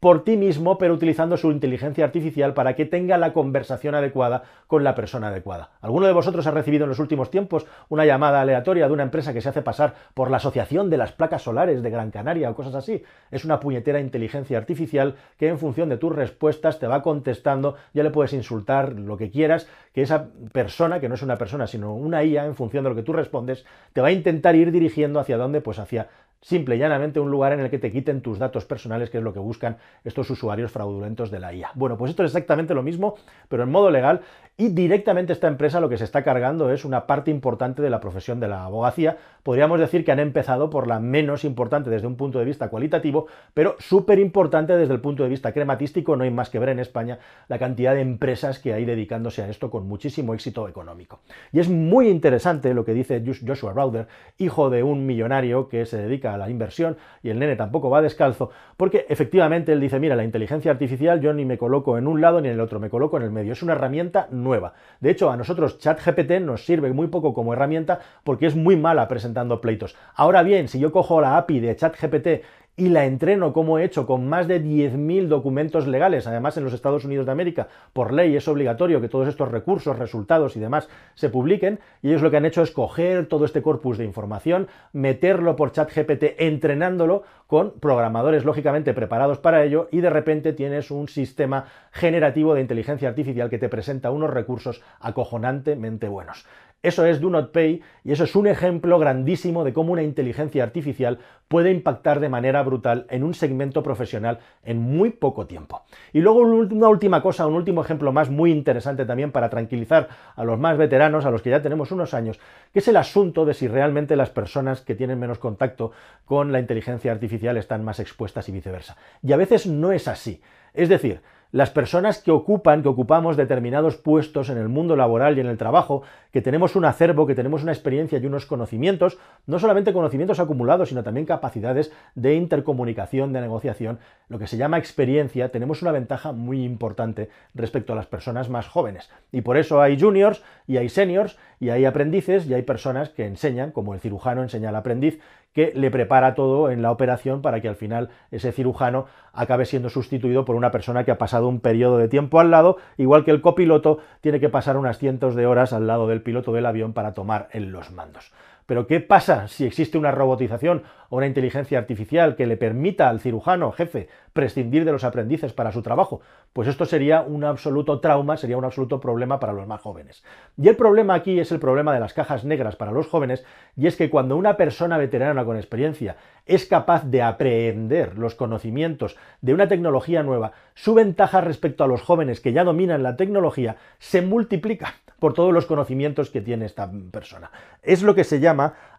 por 0.00 0.24
ti 0.24 0.38
mismo, 0.38 0.78
pero 0.78 0.94
utilizando 0.94 1.36
su 1.36 1.52
inteligencia 1.52 2.06
artificial 2.06 2.54
para 2.54 2.74
que 2.74 2.86
tenga 2.86 3.18
la 3.18 3.34
conversación 3.34 3.94
adecuada 3.94 4.44
con 4.66 4.82
la 4.82 4.94
persona 4.94 5.28
adecuada. 5.28 5.72
¿Alguno 5.82 6.06
de 6.06 6.14
vosotros 6.14 6.46
ha 6.46 6.50
recibido 6.50 6.84
en 6.84 6.88
los 6.88 6.98
últimos 6.98 7.30
tiempos 7.30 7.66
una 7.90 8.06
llamada 8.06 8.40
aleatoria 8.40 8.86
de 8.86 8.94
una 8.94 9.02
empresa 9.02 9.34
que 9.34 9.42
se 9.42 9.50
hace 9.50 9.60
pasar 9.60 9.94
por 10.14 10.30
la 10.30 10.38
Asociación 10.38 10.88
de 10.88 10.96
las 10.96 11.12
Placas 11.12 11.42
Solares 11.42 11.82
de 11.82 11.90
Gran 11.90 12.10
Canaria 12.10 12.48
o 12.48 12.54
cosas 12.54 12.74
así? 12.74 13.02
Es 13.30 13.44
una 13.44 13.60
puñetera 13.60 14.00
inteligencia 14.00 14.56
artificial 14.56 15.16
que 15.36 15.48
en 15.48 15.58
función 15.58 15.90
de 15.90 15.98
tus 15.98 16.14
respuestas 16.14 16.78
te 16.78 16.86
va 16.86 17.02
contestando, 17.02 17.76
ya 17.92 18.02
le 18.02 18.10
puedes 18.10 18.32
insultar 18.32 18.98
lo 18.98 19.18
que 19.18 19.30
quieras, 19.30 19.68
que 19.92 20.00
esa 20.00 20.28
persona, 20.52 20.98
que 21.00 21.10
no 21.10 21.14
es 21.14 21.22
una 21.22 21.36
persona, 21.36 21.66
sino 21.66 21.94
una 21.94 22.24
IA, 22.24 22.46
en 22.46 22.54
función 22.54 22.84
de 22.84 22.90
lo 22.90 22.96
que 22.96 23.02
tú 23.02 23.12
respondes, 23.12 23.66
te 23.92 24.00
va 24.00 24.08
a 24.08 24.12
intentar 24.12 24.56
ir 24.56 24.72
dirigiendo 24.72 25.20
hacia 25.20 25.36
dónde, 25.36 25.60
pues 25.60 25.78
hacia 25.78 26.08
simple 26.40 26.76
y 26.76 26.78
llanamente 26.78 27.20
un 27.20 27.30
lugar 27.30 27.52
en 27.52 27.60
el 27.60 27.70
que 27.70 27.78
te 27.78 27.92
quiten 27.92 28.22
tus 28.22 28.38
datos 28.38 28.64
personales, 28.64 29.10
que 29.10 29.18
es 29.18 29.24
lo 29.24 29.32
que 29.32 29.38
buscan 29.38 29.76
estos 30.04 30.30
usuarios 30.30 30.70
fraudulentos 30.70 31.30
de 31.30 31.38
la 31.38 31.52
IA. 31.52 31.70
Bueno, 31.74 31.98
pues 31.98 32.10
esto 32.10 32.24
es 32.24 32.30
exactamente 32.30 32.74
lo 32.74 32.82
mismo, 32.82 33.16
pero 33.48 33.62
en 33.62 33.70
modo 33.70 33.90
legal, 33.90 34.22
y 34.56 34.68
directamente 34.68 35.32
esta 35.32 35.48
empresa 35.48 35.80
lo 35.80 35.88
que 35.88 35.98
se 35.98 36.04
está 36.04 36.22
cargando 36.22 36.70
es 36.70 36.84
una 36.84 37.06
parte 37.06 37.30
importante 37.30 37.82
de 37.82 37.90
la 37.90 38.00
profesión 38.00 38.40
de 38.40 38.48
la 38.48 38.64
abogacía. 38.64 39.16
Podríamos 39.42 39.80
decir 39.80 40.04
que 40.04 40.12
han 40.12 40.18
empezado 40.18 40.68
por 40.68 40.86
la 40.86 41.00
menos 41.00 41.44
importante 41.44 41.88
desde 41.88 42.06
un 42.06 42.16
punto 42.16 42.38
de 42.38 42.44
vista 42.44 42.68
cualitativo, 42.68 43.26
pero 43.54 43.76
súper 43.78 44.18
importante 44.18 44.76
desde 44.76 44.92
el 44.92 45.00
punto 45.00 45.22
de 45.22 45.30
vista 45.30 45.52
crematístico. 45.52 46.16
No 46.16 46.24
hay 46.24 46.30
más 46.30 46.50
que 46.50 46.58
ver 46.58 46.68
en 46.70 46.78
España 46.78 47.18
la 47.48 47.58
cantidad 47.58 47.94
de 47.94 48.02
empresas 48.02 48.58
que 48.58 48.74
hay 48.74 48.84
dedicándose 48.84 49.42
a 49.42 49.48
esto 49.48 49.70
con 49.70 49.86
muchísimo 49.86 50.34
éxito 50.34 50.68
económico. 50.68 51.20
Y 51.52 51.60
es 51.60 51.68
muy 51.68 52.08
interesante 52.08 52.74
lo 52.74 52.84
que 52.84 52.92
dice 52.92 53.22
Joshua 53.46 53.72
Browder, 53.72 54.08
hijo 54.36 54.68
de 54.68 54.82
un 54.82 55.06
millonario 55.06 55.68
que 55.68 55.86
se 55.86 55.96
dedica 55.96 56.29
la 56.36 56.50
inversión 56.50 56.96
y 57.22 57.30
el 57.30 57.38
nene 57.38 57.56
tampoco 57.56 57.90
va 57.90 58.02
descalzo, 58.02 58.50
porque 58.76 59.06
efectivamente 59.08 59.72
él 59.72 59.80
dice, 59.80 59.98
mira, 59.98 60.16
la 60.16 60.24
inteligencia 60.24 60.70
artificial 60.70 61.20
yo 61.20 61.32
ni 61.32 61.44
me 61.44 61.58
coloco 61.58 61.98
en 61.98 62.06
un 62.06 62.20
lado 62.20 62.40
ni 62.40 62.48
en 62.48 62.54
el 62.54 62.60
otro, 62.60 62.80
me 62.80 62.90
coloco 62.90 63.16
en 63.16 63.22
el 63.22 63.30
medio. 63.30 63.52
Es 63.52 63.62
una 63.62 63.72
herramienta 63.72 64.28
nueva 64.30 64.74
de 65.00 65.10
hecho, 65.10 65.30
a 65.30 65.36
nosotros 65.36 65.78
ChatGPT 65.78 66.40
nos 66.40 66.64
sirve 66.64 66.92
muy 66.92 67.08
poco 67.08 67.32
como 67.32 67.52
herramienta 67.52 68.00
porque 68.24 68.46
es 68.46 68.56
muy 68.56 68.76
mala 68.76 69.08
presentando 69.08 69.60
pleitos. 69.60 69.96
Ahora 70.14 70.42
bien, 70.42 70.68
si 70.68 70.78
yo 70.78 70.92
cojo 70.92 71.20
la 71.20 71.36
API 71.36 71.60
de 71.60 71.76
ChatGPT 71.76 72.28
y 72.76 72.88
la 72.88 73.04
entreno 73.04 73.52
como 73.52 73.78
he 73.78 73.84
hecho 73.84 74.06
con 74.06 74.28
más 74.28 74.48
de 74.48 74.62
10.000 74.62 75.28
documentos 75.28 75.86
legales. 75.86 76.26
Además, 76.26 76.56
en 76.56 76.64
los 76.64 76.72
Estados 76.72 77.04
Unidos 77.04 77.26
de 77.26 77.32
América, 77.32 77.68
por 77.92 78.12
ley 78.12 78.34
es 78.36 78.48
obligatorio 78.48 79.00
que 79.00 79.08
todos 79.08 79.28
estos 79.28 79.50
recursos, 79.50 79.98
resultados 79.98 80.56
y 80.56 80.60
demás 80.60 80.88
se 81.14 81.28
publiquen. 81.28 81.80
Y 82.00 82.08
ellos 82.08 82.22
lo 82.22 82.30
que 82.30 82.38
han 82.38 82.46
hecho 82.46 82.62
es 82.62 82.70
coger 82.70 83.26
todo 83.26 83.44
este 83.44 83.60
corpus 83.60 83.98
de 83.98 84.04
información, 84.04 84.68
meterlo 84.92 85.56
por 85.56 85.72
ChatGPT, 85.72 86.36
entrenándolo 86.38 87.22
con 87.46 87.72
programadores 87.80 88.44
lógicamente 88.44 88.94
preparados 88.94 89.38
para 89.38 89.64
ello 89.64 89.88
y 89.90 90.00
de 90.00 90.08
repente 90.08 90.52
tienes 90.52 90.90
un 90.90 91.08
sistema 91.08 91.64
generativo 91.90 92.54
de 92.54 92.60
inteligencia 92.60 93.08
artificial 93.08 93.50
que 93.50 93.58
te 93.58 93.68
presenta 93.68 94.10
unos 94.10 94.30
recursos 94.30 94.82
acojonantemente 95.00 96.08
buenos. 96.08 96.46
Eso 96.82 97.04
es 97.04 97.20
Do 97.20 97.28
Not 97.28 97.52
Pay 97.52 97.82
y 98.04 98.12
eso 98.12 98.24
es 98.24 98.34
un 98.34 98.46
ejemplo 98.46 98.98
grandísimo 98.98 99.64
de 99.64 99.74
cómo 99.74 99.92
una 99.92 100.02
inteligencia 100.02 100.64
artificial 100.64 101.18
puede 101.46 101.70
impactar 101.70 102.20
de 102.20 102.30
manera 102.30 102.62
brutal 102.62 103.04
en 103.10 103.22
un 103.22 103.34
segmento 103.34 103.82
profesional 103.82 104.38
en 104.64 104.78
muy 104.78 105.10
poco 105.10 105.46
tiempo. 105.46 105.82
Y 106.14 106.20
luego 106.20 106.38
una 106.38 106.88
última 106.88 107.20
cosa, 107.20 107.46
un 107.46 107.54
último 107.54 107.82
ejemplo 107.82 108.12
más 108.12 108.30
muy 108.30 108.50
interesante 108.50 109.04
también 109.04 109.30
para 109.30 109.50
tranquilizar 109.50 110.08
a 110.34 110.42
los 110.44 110.58
más 110.58 110.78
veteranos, 110.78 111.26
a 111.26 111.30
los 111.30 111.42
que 111.42 111.50
ya 111.50 111.60
tenemos 111.60 111.92
unos 111.92 112.14
años, 112.14 112.40
que 112.72 112.78
es 112.78 112.88
el 112.88 112.96
asunto 112.96 113.44
de 113.44 113.52
si 113.52 113.68
realmente 113.68 114.16
las 114.16 114.30
personas 114.30 114.80
que 114.80 114.94
tienen 114.94 115.18
menos 115.18 115.38
contacto 115.38 115.92
con 116.24 116.50
la 116.50 116.60
inteligencia 116.60 117.12
artificial 117.12 117.58
están 117.58 117.84
más 117.84 118.00
expuestas 118.00 118.48
y 118.48 118.52
viceversa. 118.52 118.96
Y 119.22 119.32
a 119.32 119.36
veces 119.36 119.66
no 119.66 119.92
es 119.92 120.08
así. 120.08 120.40
Es 120.72 120.88
decir, 120.88 121.20
las 121.52 121.70
personas 121.70 122.22
que 122.22 122.30
ocupan, 122.30 122.82
que 122.82 122.88
ocupamos 122.88 123.36
determinados 123.36 123.96
puestos 123.96 124.50
en 124.50 124.58
el 124.58 124.68
mundo 124.68 124.96
laboral 124.96 125.36
y 125.36 125.40
en 125.40 125.46
el 125.46 125.58
trabajo, 125.58 126.02
que 126.32 126.42
tenemos 126.42 126.76
un 126.76 126.84
acervo, 126.84 127.26
que 127.26 127.34
tenemos 127.34 127.62
una 127.62 127.72
experiencia 127.72 128.18
y 128.18 128.26
unos 128.26 128.46
conocimientos, 128.46 129.18
no 129.46 129.58
solamente 129.58 129.92
conocimientos 129.92 130.38
acumulados, 130.38 130.90
sino 130.90 131.02
también 131.02 131.26
capacidades 131.26 131.92
de 132.14 132.34
intercomunicación, 132.34 133.32
de 133.32 133.40
negociación, 133.40 133.98
lo 134.28 134.38
que 134.38 134.46
se 134.46 134.56
llama 134.56 134.78
experiencia, 134.78 135.50
tenemos 135.50 135.82
una 135.82 135.90
ventaja 135.90 136.32
muy 136.32 136.62
importante 136.62 137.30
respecto 137.54 137.92
a 137.92 137.96
las 137.96 138.06
personas 138.06 138.48
más 138.48 138.68
jóvenes. 138.68 139.10
Y 139.32 139.40
por 139.40 139.56
eso 139.56 139.82
hay 139.82 140.00
juniors 140.00 140.42
y 140.68 140.76
hay 140.76 140.88
seniors 140.88 141.36
y 141.58 141.70
hay 141.70 141.84
aprendices 141.84 142.46
y 142.46 142.54
hay 142.54 142.62
personas 142.62 143.08
que 143.08 143.26
enseñan, 143.26 143.72
como 143.72 143.92
el 143.92 144.00
cirujano 144.00 144.42
enseña 144.42 144.68
al 144.68 144.76
aprendiz, 144.76 145.20
que 145.52 145.72
le 145.74 145.90
prepara 145.90 146.34
todo 146.34 146.70
en 146.70 146.82
la 146.82 146.90
operación 146.90 147.42
para 147.42 147.60
que 147.60 147.68
al 147.68 147.76
final 147.76 148.10
ese 148.30 148.52
cirujano 148.52 149.06
acabe 149.32 149.64
siendo 149.64 149.88
sustituido 149.88 150.44
por 150.44 150.56
una 150.56 150.70
persona 150.70 151.04
que 151.04 151.10
ha 151.10 151.18
pasado 151.18 151.48
un 151.48 151.60
periodo 151.60 151.98
de 151.98 152.08
tiempo 152.08 152.40
al 152.40 152.50
lado, 152.50 152.76
igual 152.96 153.24
que 153.24 153.30
el 153.30 153.40
copiloto 153.40 153.98
tiene 154.20 154.40
que 154.40 154.48
pasar 154.48 154.76
unas 154.76 154.98
cientos 154.98 155.34
de 155.34 155.46
horas 155.46 155.72
al 155.72 155.86
lado 155.86 156.06
del 156.06 156.22
piloto 156.22 156.52
del 156.52 156.66
avión 156.66 156.92
para 156.92 157.14
tomar 157.14 157.48
en 157.52 157.72
los 157.72 157.90
mandos. 157.90 158.32
Pero 158.70 158.86
¿qué 158.86 159.00
pasa 159.00 159.48
si 159.48 159.66
existe 159.66 159.98
una 159.98 160.12
robotización 160.12 160.84
o 161.08 161.16
una 161.16 161.26
inteligencia 161.26 161.76
artificial 161.76 162.36
que 162.36 162.46
le 162.46 162.56
permita 162.56 163.08
al 163.08 163.18
cirujano 163.18 163.72
jefe 163.72 164.08
prescindir 164.32 164.84
de 164.84 164.92
los 164.92 165.02
aprendices 165.02 165.52
para 165.52 165.72
su 165.72 165.82
trabajo? 165.82 166.20
Pues 166.52 166.68
esto 166.68 166.84
sería 166.84 167.22
un 167.22 167.42
absoluto 167.42 167.98
trauma, 167.98 168.36
sería 168.36 168.56
un 168.56 168.64
absoluto 168.64 169.00
problema 169.00 169.40
para 169.40 169.52
los 169.52 169.66
más 169.66 169.80
jóvenes. 169.80 170.22
Y 170.56 170.68
el 170.68 170.76
problema 170.76 171.14
aquí 171.14 171.40
es 171.40 171.50
el 171.50 171.58
problema 171.58 171.92
de 171.92 171.98
las 171.98 172.14
cajas 172.14 172.44
negras 172.44 172.76
para 172.76 172.92
los 172.92 173.08
jóvenes, 173.08 173.44
y 173.76 173.88
es 173.88 173.96
que 173.96 174.08
cuando 174.08 174.36
una 174.36 174.56
persona 174.56 174.98
veterana 174.98 175.44
con 175.44 175.56
experiencia 175.56 176.14
es 176.46 176.64
capaz 176.64 177.04
de 177.04 177.22
aprender 177.22 178.18
los 178.18 178.36
conocimientos 178.36 179.16
de 179.40 179.52
una 179.52 179.66
tecnología 179.66 180.22
nueva, 180.22 180.52
su 180.74 180.94
ventaja 180.94 181.40
respecto 181.40 181.82
a 181.82 181.88
los 181.88 182.02
jóvenes 182.02 182.38
que 182.38 182.52
ya 182.52 182.62
dominan 182.62 183.02
la 183.02 183.16
tecnología 183.16 183.78
se 183.98 184.22
multiplica 184.22 184.94
por 185.20 185.34
todos 185.34 185.52
los 185.52 185.66
conocimientos 185.66 186.30
que 186.30 186.40
tiene 186.40 186.64
esta 186.64 186.90
persona. 187.12 187.50
Es 187.82 188.02
lo 188.02 188.14
que 188.14 188.24
se 188.24 188.40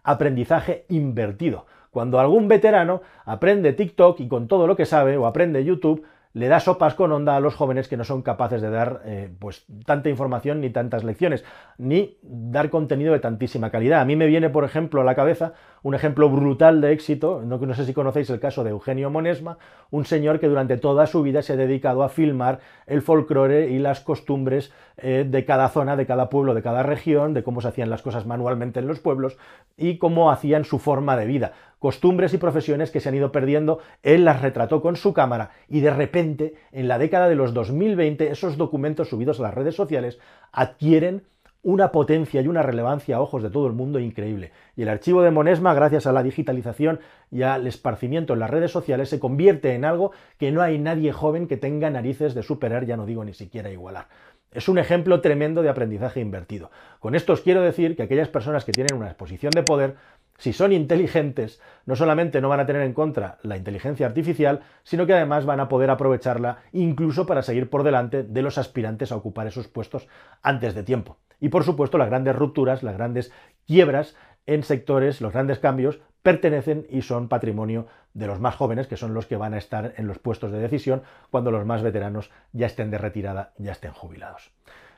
aprendizaje 0.04 0.86
invertido. 0.90 1.66
Cuando 1.92 2.20
algún 2.20 2.48
veterano 2.48 3.02
aprende 3.26 3.74
TikTok 3.74 4.20
y 4.22 4.28
con 4.28 4.48
todo 4.48 4.66
lo 4.66 4.76
que 4.76 4.86
sabe, 4.86 5.18
o 5.18 5.26
aprende 5.26 5.66
YouTube, 5.66 6.04
le 6.34 6.48
da 6.48 6.60
sopas 6.60 6.94
con 6.94 7.12
onda 7.12 7.36
a 7.36 7.40
los 7.40 7.56
jóvenes 7.56 7.88
que 7.88 7.98
no 7.98 8.04
son 8.04 8.22
capaces 8.22 8.62
de 8.62 8.70
dar 8.70 9.02
eh, 9.06 9.30
pues 9.40 9.66
tanta 9.86 10.10
información 10.10 10.62
ni 10.62 10.70
tantas 10.70 11.04
lecciones, 11.04 11.44
ni 11.78 12.18
dar 12.22 12.70
contenido 12.70 13.14
de 13.14 13.20
tantísima 13.20 13.70
calidad. 13.70 14.02
A 14.02 14.06
mí 14.06 14.16
me 14.16 14.28
viene, 14.28 14.50
por 14.50 14.64
ejemplo, 14.64 15.02
a 15.02 15.04
la 15.04 15.16
cabeza 15.16 15.54
un 15.84 15.96
ejemplo 15.96 16.30
brutal 16.30 16.80
de 16.80 16.94
éxito, 16.94 17.42
no, 17.44 17.58
no 17.58 17.74
sé 17.74 17.86
si 17.86 17.94
conocéis 17.94 18.30
el 18.30 18.40
caso 18.40 18.64
de 18.64 18.70
Eugenio 18.70 19.10
Monesma, 19.10 19.58
un 19.90 20.06
señor 20.06 20.40
que 20.40 20.48
durante 20.48 20.78
toda 20.78 21.08
su 21.08 21.22
vida 21.24 21.42
se 21.42 21.54
ha 21.54 21.58
dedicado 21.58 22.04
a 22.04 22.10
filmar 22.10 22.60
el 22.86 23.02
folclore 23.02 23.70
y 23.72 23.80
las 23.80 24.00
costumbres 24.00 24.72
eh, 24.98 25.26
de 25.28 25.46
cada 25.46 25.70
zona, 25.70 25.96
de 25.96 26.06
cada 26.06 26.30
pueblo, 26.30 26.54
de 26.54 26.62
cada 26.62 26.84
región, 26.84 27.34
de 27.34 27.44
cómo 27.44 27.62
se 27.62 27.70
hacían 27.70 27.90
las 27.90 28.04
cosas 28.04 28.26
manualmente 28.26 28.80
en 28.80 28.88
los 28.88 29.00
pueblos 29.00 29.38
y 29.76 29.98
cómo 29.98 30.32
hacían 30.32 30.66
su 30.66 30.78
forma 30.80 31.18
de 31.18 31.26
vida 31.26 31.54
costumbres 31.82 32.32
y 32.36 32.38
profesiones 32.38 32.92
que 32.92 33.00
se 33.00 33.10
han 33.10 33.16
ido 33.16 33.32
perdiendo, 33.32 33.80
él 34.04 34.24
las 34.24 34.44
retrató 34.44 34.84
con 34.84 34.96
su 34.96 35.14
cámara 35.14 35.50
y 35.68 35.80
de 35.80 35.90
repente, 35.90 36.54
en 36.72 36.88
la 36.88 37.00
década 37.00 37.28
de 37.28 37.34
los 37.34 37.56
2020, 37.56 38.30
esos 38.30 38.56
documentos 38.56 39.10
subidos 39.10 39.40
a 39.40 39.44
las 39.44 39.56
redes 39.56 39.74
sociales 39.74 40.20
adquieren 40.52 41.24
una 41.64 41.92
potencia 41.92 42.40
y 42.42 42.48
una 42.48 42.62
relevancia 42.62 43.16
a 43.16 43.22
ojos 43.22 43.42
de 43.42 43.50
todo 43.50 43.66
el 43.66 43.74
mundo 43.74 44.00
increíble. 44.00 44.52
Y 44.76 44.84
el 44.84 44.90
archivo 44.90 45.24
de 45.24 45.32
Monesma, 45.32 45.74
gracias 45.74 46.06
a 46.06 46.12
la 46.12 46.22
digitalización 46.22 47.00
y 47.32 47.42
al 47.42 47.66
esparcimiento 47.66 48.34
en 48.34 48.40
las 48.40 48.52
redes 48.52 48.72
sociales, 48.72 49.10
se 49.10 49.20
convierte 49.20 49.74
en 49.74 49.84
algo 49.84 50.12
que 50.38 50.52
no 50.52 50.62
hay 50.62 50.78
nadie 50.78 51.12
joven 51.12 51.48
que 51.48 51.58
tenga 51.58 51.90
narices 51.90 52.36
de 52.36 52.44
superar, 52.44 52.86
ya 52.86 52.96
no 52.96 53.08
digo 53.08 53.26
ni 53.26 53.34
siquiera 53.34 53.72
igualar. 53.72 54.08
Es 54.52 54.68
un 54.68 54.78
ejemplo 54.78 55.22
tremendo 55.22 55.64
de 55.64 55.70
aprendizaje 55.70 56.20
invertido. 56.20 56.72
Con 57.00 57.16
esto 57.16 57.34
os 57.34 57.42
quiero 57.42 57.62
decir 57.62 57.96
que 57.96 58.04
aquellas 58.04 58.28
personas 58.28 58.66
que 58.66 58.74
tienen 58.74 58.98
una 58.98 59.08
exposición 59.08 59.52
de 59.52 59.64
poder 59.64 59.96
si 60.42 60.54
son 60.54 60.72
inteligentes, 60.72 61.62
no 61.86 61.96
solamente 61.96 62.42
no 62.42 62.50
van 62.50 62.60
a 62.60 62.66
tener 62.66 62.82
en 62.82 62.94
contra 62.94 63.38
la 63.44 63.58
inteligencia 63.58 64.08
artificial, 64.08 64.62
sino 64.82 65.06
que 65.06 65.14
además 65.14 65.46
van 65.46 65.60
a 65.60 65.70
poder 65.70 65.92
aprovecharla 65.92 66.64
incluso 66.72 67.28
para 67.28 67.44
seguir 67.44 67.70
por 67.70 67.84
delante 67.84 68.24
de 68.24 68.42
los 68.42 68.58
aspirantes 68.58 69.12
a 69.12 69.18
ocupar 69.18 69.46
esos 69.46 69.68
puestos 69.68 70.08
antes 70.42 70.74
de 70.74 70.82
tiempo. 70.82 71.20
Y 71.40 71.50
por 71.50 71.64
supuesto, 71.64 72.00
las 72.00 72.10
grandes 72.10 72.36
rupturas, 72.36 72.82
las 72.82 72.98
grandes 72.98 73.32
quiebras 73.68 74.16
en 74.48 74.64
sectores, 74.64 75.22
los 75.22 75.32
grandes 75.32 75.60
cambios, 75.60 76.00
pertenecen 76.24 76.88
y 76.90 77.04
son 77.04 77.28
patrimonio 77.28 77.86
de 78.16 78.26
los 78.26 78.40
más 78.40 78.56
jóvenes, 78.56 78.88
que 78.88 78.98
son 78.98 79.14
los 79.14 79.28
que 79.28 79.38
van 79.38 79.54
a 79.54 79.60
estar 79.60 79.94
en 79.98 80.08
los 80.08 80.18
puestos 80.18 80.52
de 80.52 80.58
decisión 80.58 81.04
cuando 81.30 81.52
los 81.52 81.68
más 81.68 81.84
veteranos 81.84 82.32
ya 82.52 82.66
estén 82.66 82.90
de 82.90 82.98
retirada, 82.98 83.54
ya 83.60 83.74
estén 83.74 83.92
jubilados. 83.92 84.52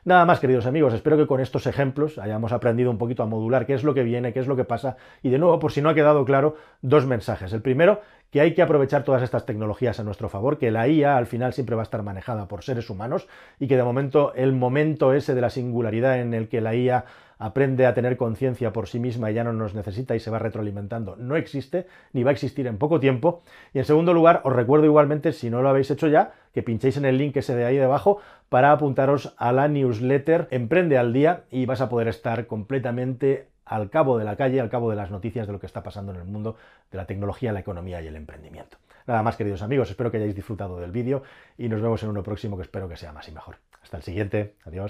Nada 0.06 0.26
más, 0.26 0.38
queridos 0.38 0.66
amigos, 0.66 0.92
espero 0.92 1.16
que 1.16 1.26
con 1.26 1.40
estos 1.40 1.66
ejemplos 1.66 2.18
hayamos 2.18 2.52
aprendido 2.52 2.90
un 2.90 2.98
poquito 2.98 3.22
a 3.22 3.26
modular 3.26 3.64
qué 3.64 3.72
es 3.72 3.84
lo 3.84 3.94
que 3.94 4.02
viene, 4.02 4.34
qué 4.34 4.40
es 4.40 4.46
lo 4.46 4.54
que 4.54 4.64
pasa, 4.64 4.98
y 5.22 5.30
de 5.30 5.38
nuevo, 5.38 5.58
por 5.58 5.72
si 5.72 5.80
no 5.80 5.88
ha 5.88 5.94
quedado 5.94 6.26
claro, 6.26 6.56
dos 6.82 7.06
mensajes. 7.06 7.54
El 7.54 7.62
primero, 7.62 8.02
que 8.34 8.40
hay 8.40 8.52
que 8.52 8.62
aprovechar 8.62 9.04
todas 9.04 9.22
estas 9.22 9.46
tecnologías 9.46 10.00
a 10.00 10.02
nuestro 10.02 10.28
favor, 10.28 10.58
que 10.58 10.72
la 10.72 10.88
IA 10.88 11.16
al 11.16 11.26
final 11.26 11.52
siempre 11.52 11.76
va 11.76 11.82
a 11.82 11.84
estar 11.84 12.02
manejada 12.02 12.48
por 12.48 12.64
seres 12.64 12.90
humanos 12.90 13.28
y 13.60 13.68
que 13.68 13.76
de 13.76 13.84
momento 13.84 14.34
el 14.34 14.52
momento 14.52 15.14
ese 15.14 15.36
de 15.36 15.40
la 15.40 15.50
singularidad 15.50 16.18
en 16.18 16.34
el 16.34 16.48
que 16.48 16.60
la 16.60 16.74
IA 16.74 17.04
aprende 17.38 17.86
a 17.86 17.94
tener 17.94 18.16
conciencia 18.16 18.72
por 18.72 18.88
sí 18.88 18.98
misma 18.98 19.30
y 19.30 19.34
ya 19.34 19.44
no 19.44 19.52
nos 19.52 19.76
necesita 19.76 20.16
y 20.16 20.18
se 20.18 20.32
va 20.32 20.40
retroalimentando, 20.40 21.14
no 21.14 21.36
existe, 21.36 21.86
ni 22.12 22.24
va 22.24 22.30
a 22.30 22.32
existir 22.32 22.66
en 22.66 22.76
poco 22.76 22.98
tiempo. 22.98 23.44
Y 23.72 23.78
en 23.78 23.84
segundo 23.84 24.12
lugar, 24.12 24.40
os 24.42 24.52
recuerdo 24.52 24.86
igualmente, 24.86 25.32
si 25.32 25.48
no 25.48 25.62
lo 25.62 25.68
habéis 25.68 25.92
hecho 25.92 26.08
ya, 26.08 26.32
que 26.52 26.64
pinchéis 26.64 26.96
en 26.96 27.04
el 27.04 27.18
link 27.18 27.36
ese 27.36 27.54
de 27.54 27.66
ahí 27.66 27.76
debajo 27.76 28.18
para 28.48 28.72
apuntaros 28.72 29.32
a 29.36 29.52
la 29.52 29.68
newsletter 29.68 30.48
Emprende 30.50 30.98
al 30.98 31.12
Día 31.12 31.44
y 31.52 31.66
vas 31.66 31.80
a 31.80 31.88
poder 31.88 32.08
estar 32.08 32.48
completamente 32.48 33.46
al 33.64 33.90
cabo 33.90 34.18
de 34.18 34.24
la 34.24 34.36
calle, 34.36 34.60
al 34.60 34.70
cabo 34.70 34.90
de 34.90 34.96
las 34.96 35.10
noticias 35.10 35.46
de 35.46 35.52
lo 35.52 35.60
que 35.60 35.66
está 35.66 35.82
pasando 35.82 36.12
en 36.12 36.18
el 36.18 36.24
mundo 36.24 36.56
de 36.90 36.98
la 36.98 37.06
tecnología, 37.06 37.52
la 37.52 37.60
economía 37.60 38.00
y 38.02 38.06
el 38.06 38.16
emprendimiento. 38.16 38.78
Nada 39.06 39.22
más, 39.22 39.36
queridos 39.36 39.62
amigos, 39.62 39.90
espero 39.90 40.10
que 40.10 40.16
hayáis 40.16 40.34
disfrutado 40.34 40.80
del 40.80 40.90
vídeo 40.90 41.22
y 41.58 41.68
nos 41.68 41.82
vemos 41.82 42.02
en 42.02 42.08
uno 42.08 42.22
próximo 42.22 42.56
que 42.56 42.62
espero 42.62 42.88
que 42.88 42.96
sea 42.96 43.12
más 43.12 43.28
y 43.28 43.32
mejor. 43.32 43.56
Hasta 43.82 43.98
el 43.98 44.02
siguiente, 44.02 44.54
adiós. 44.64 44.82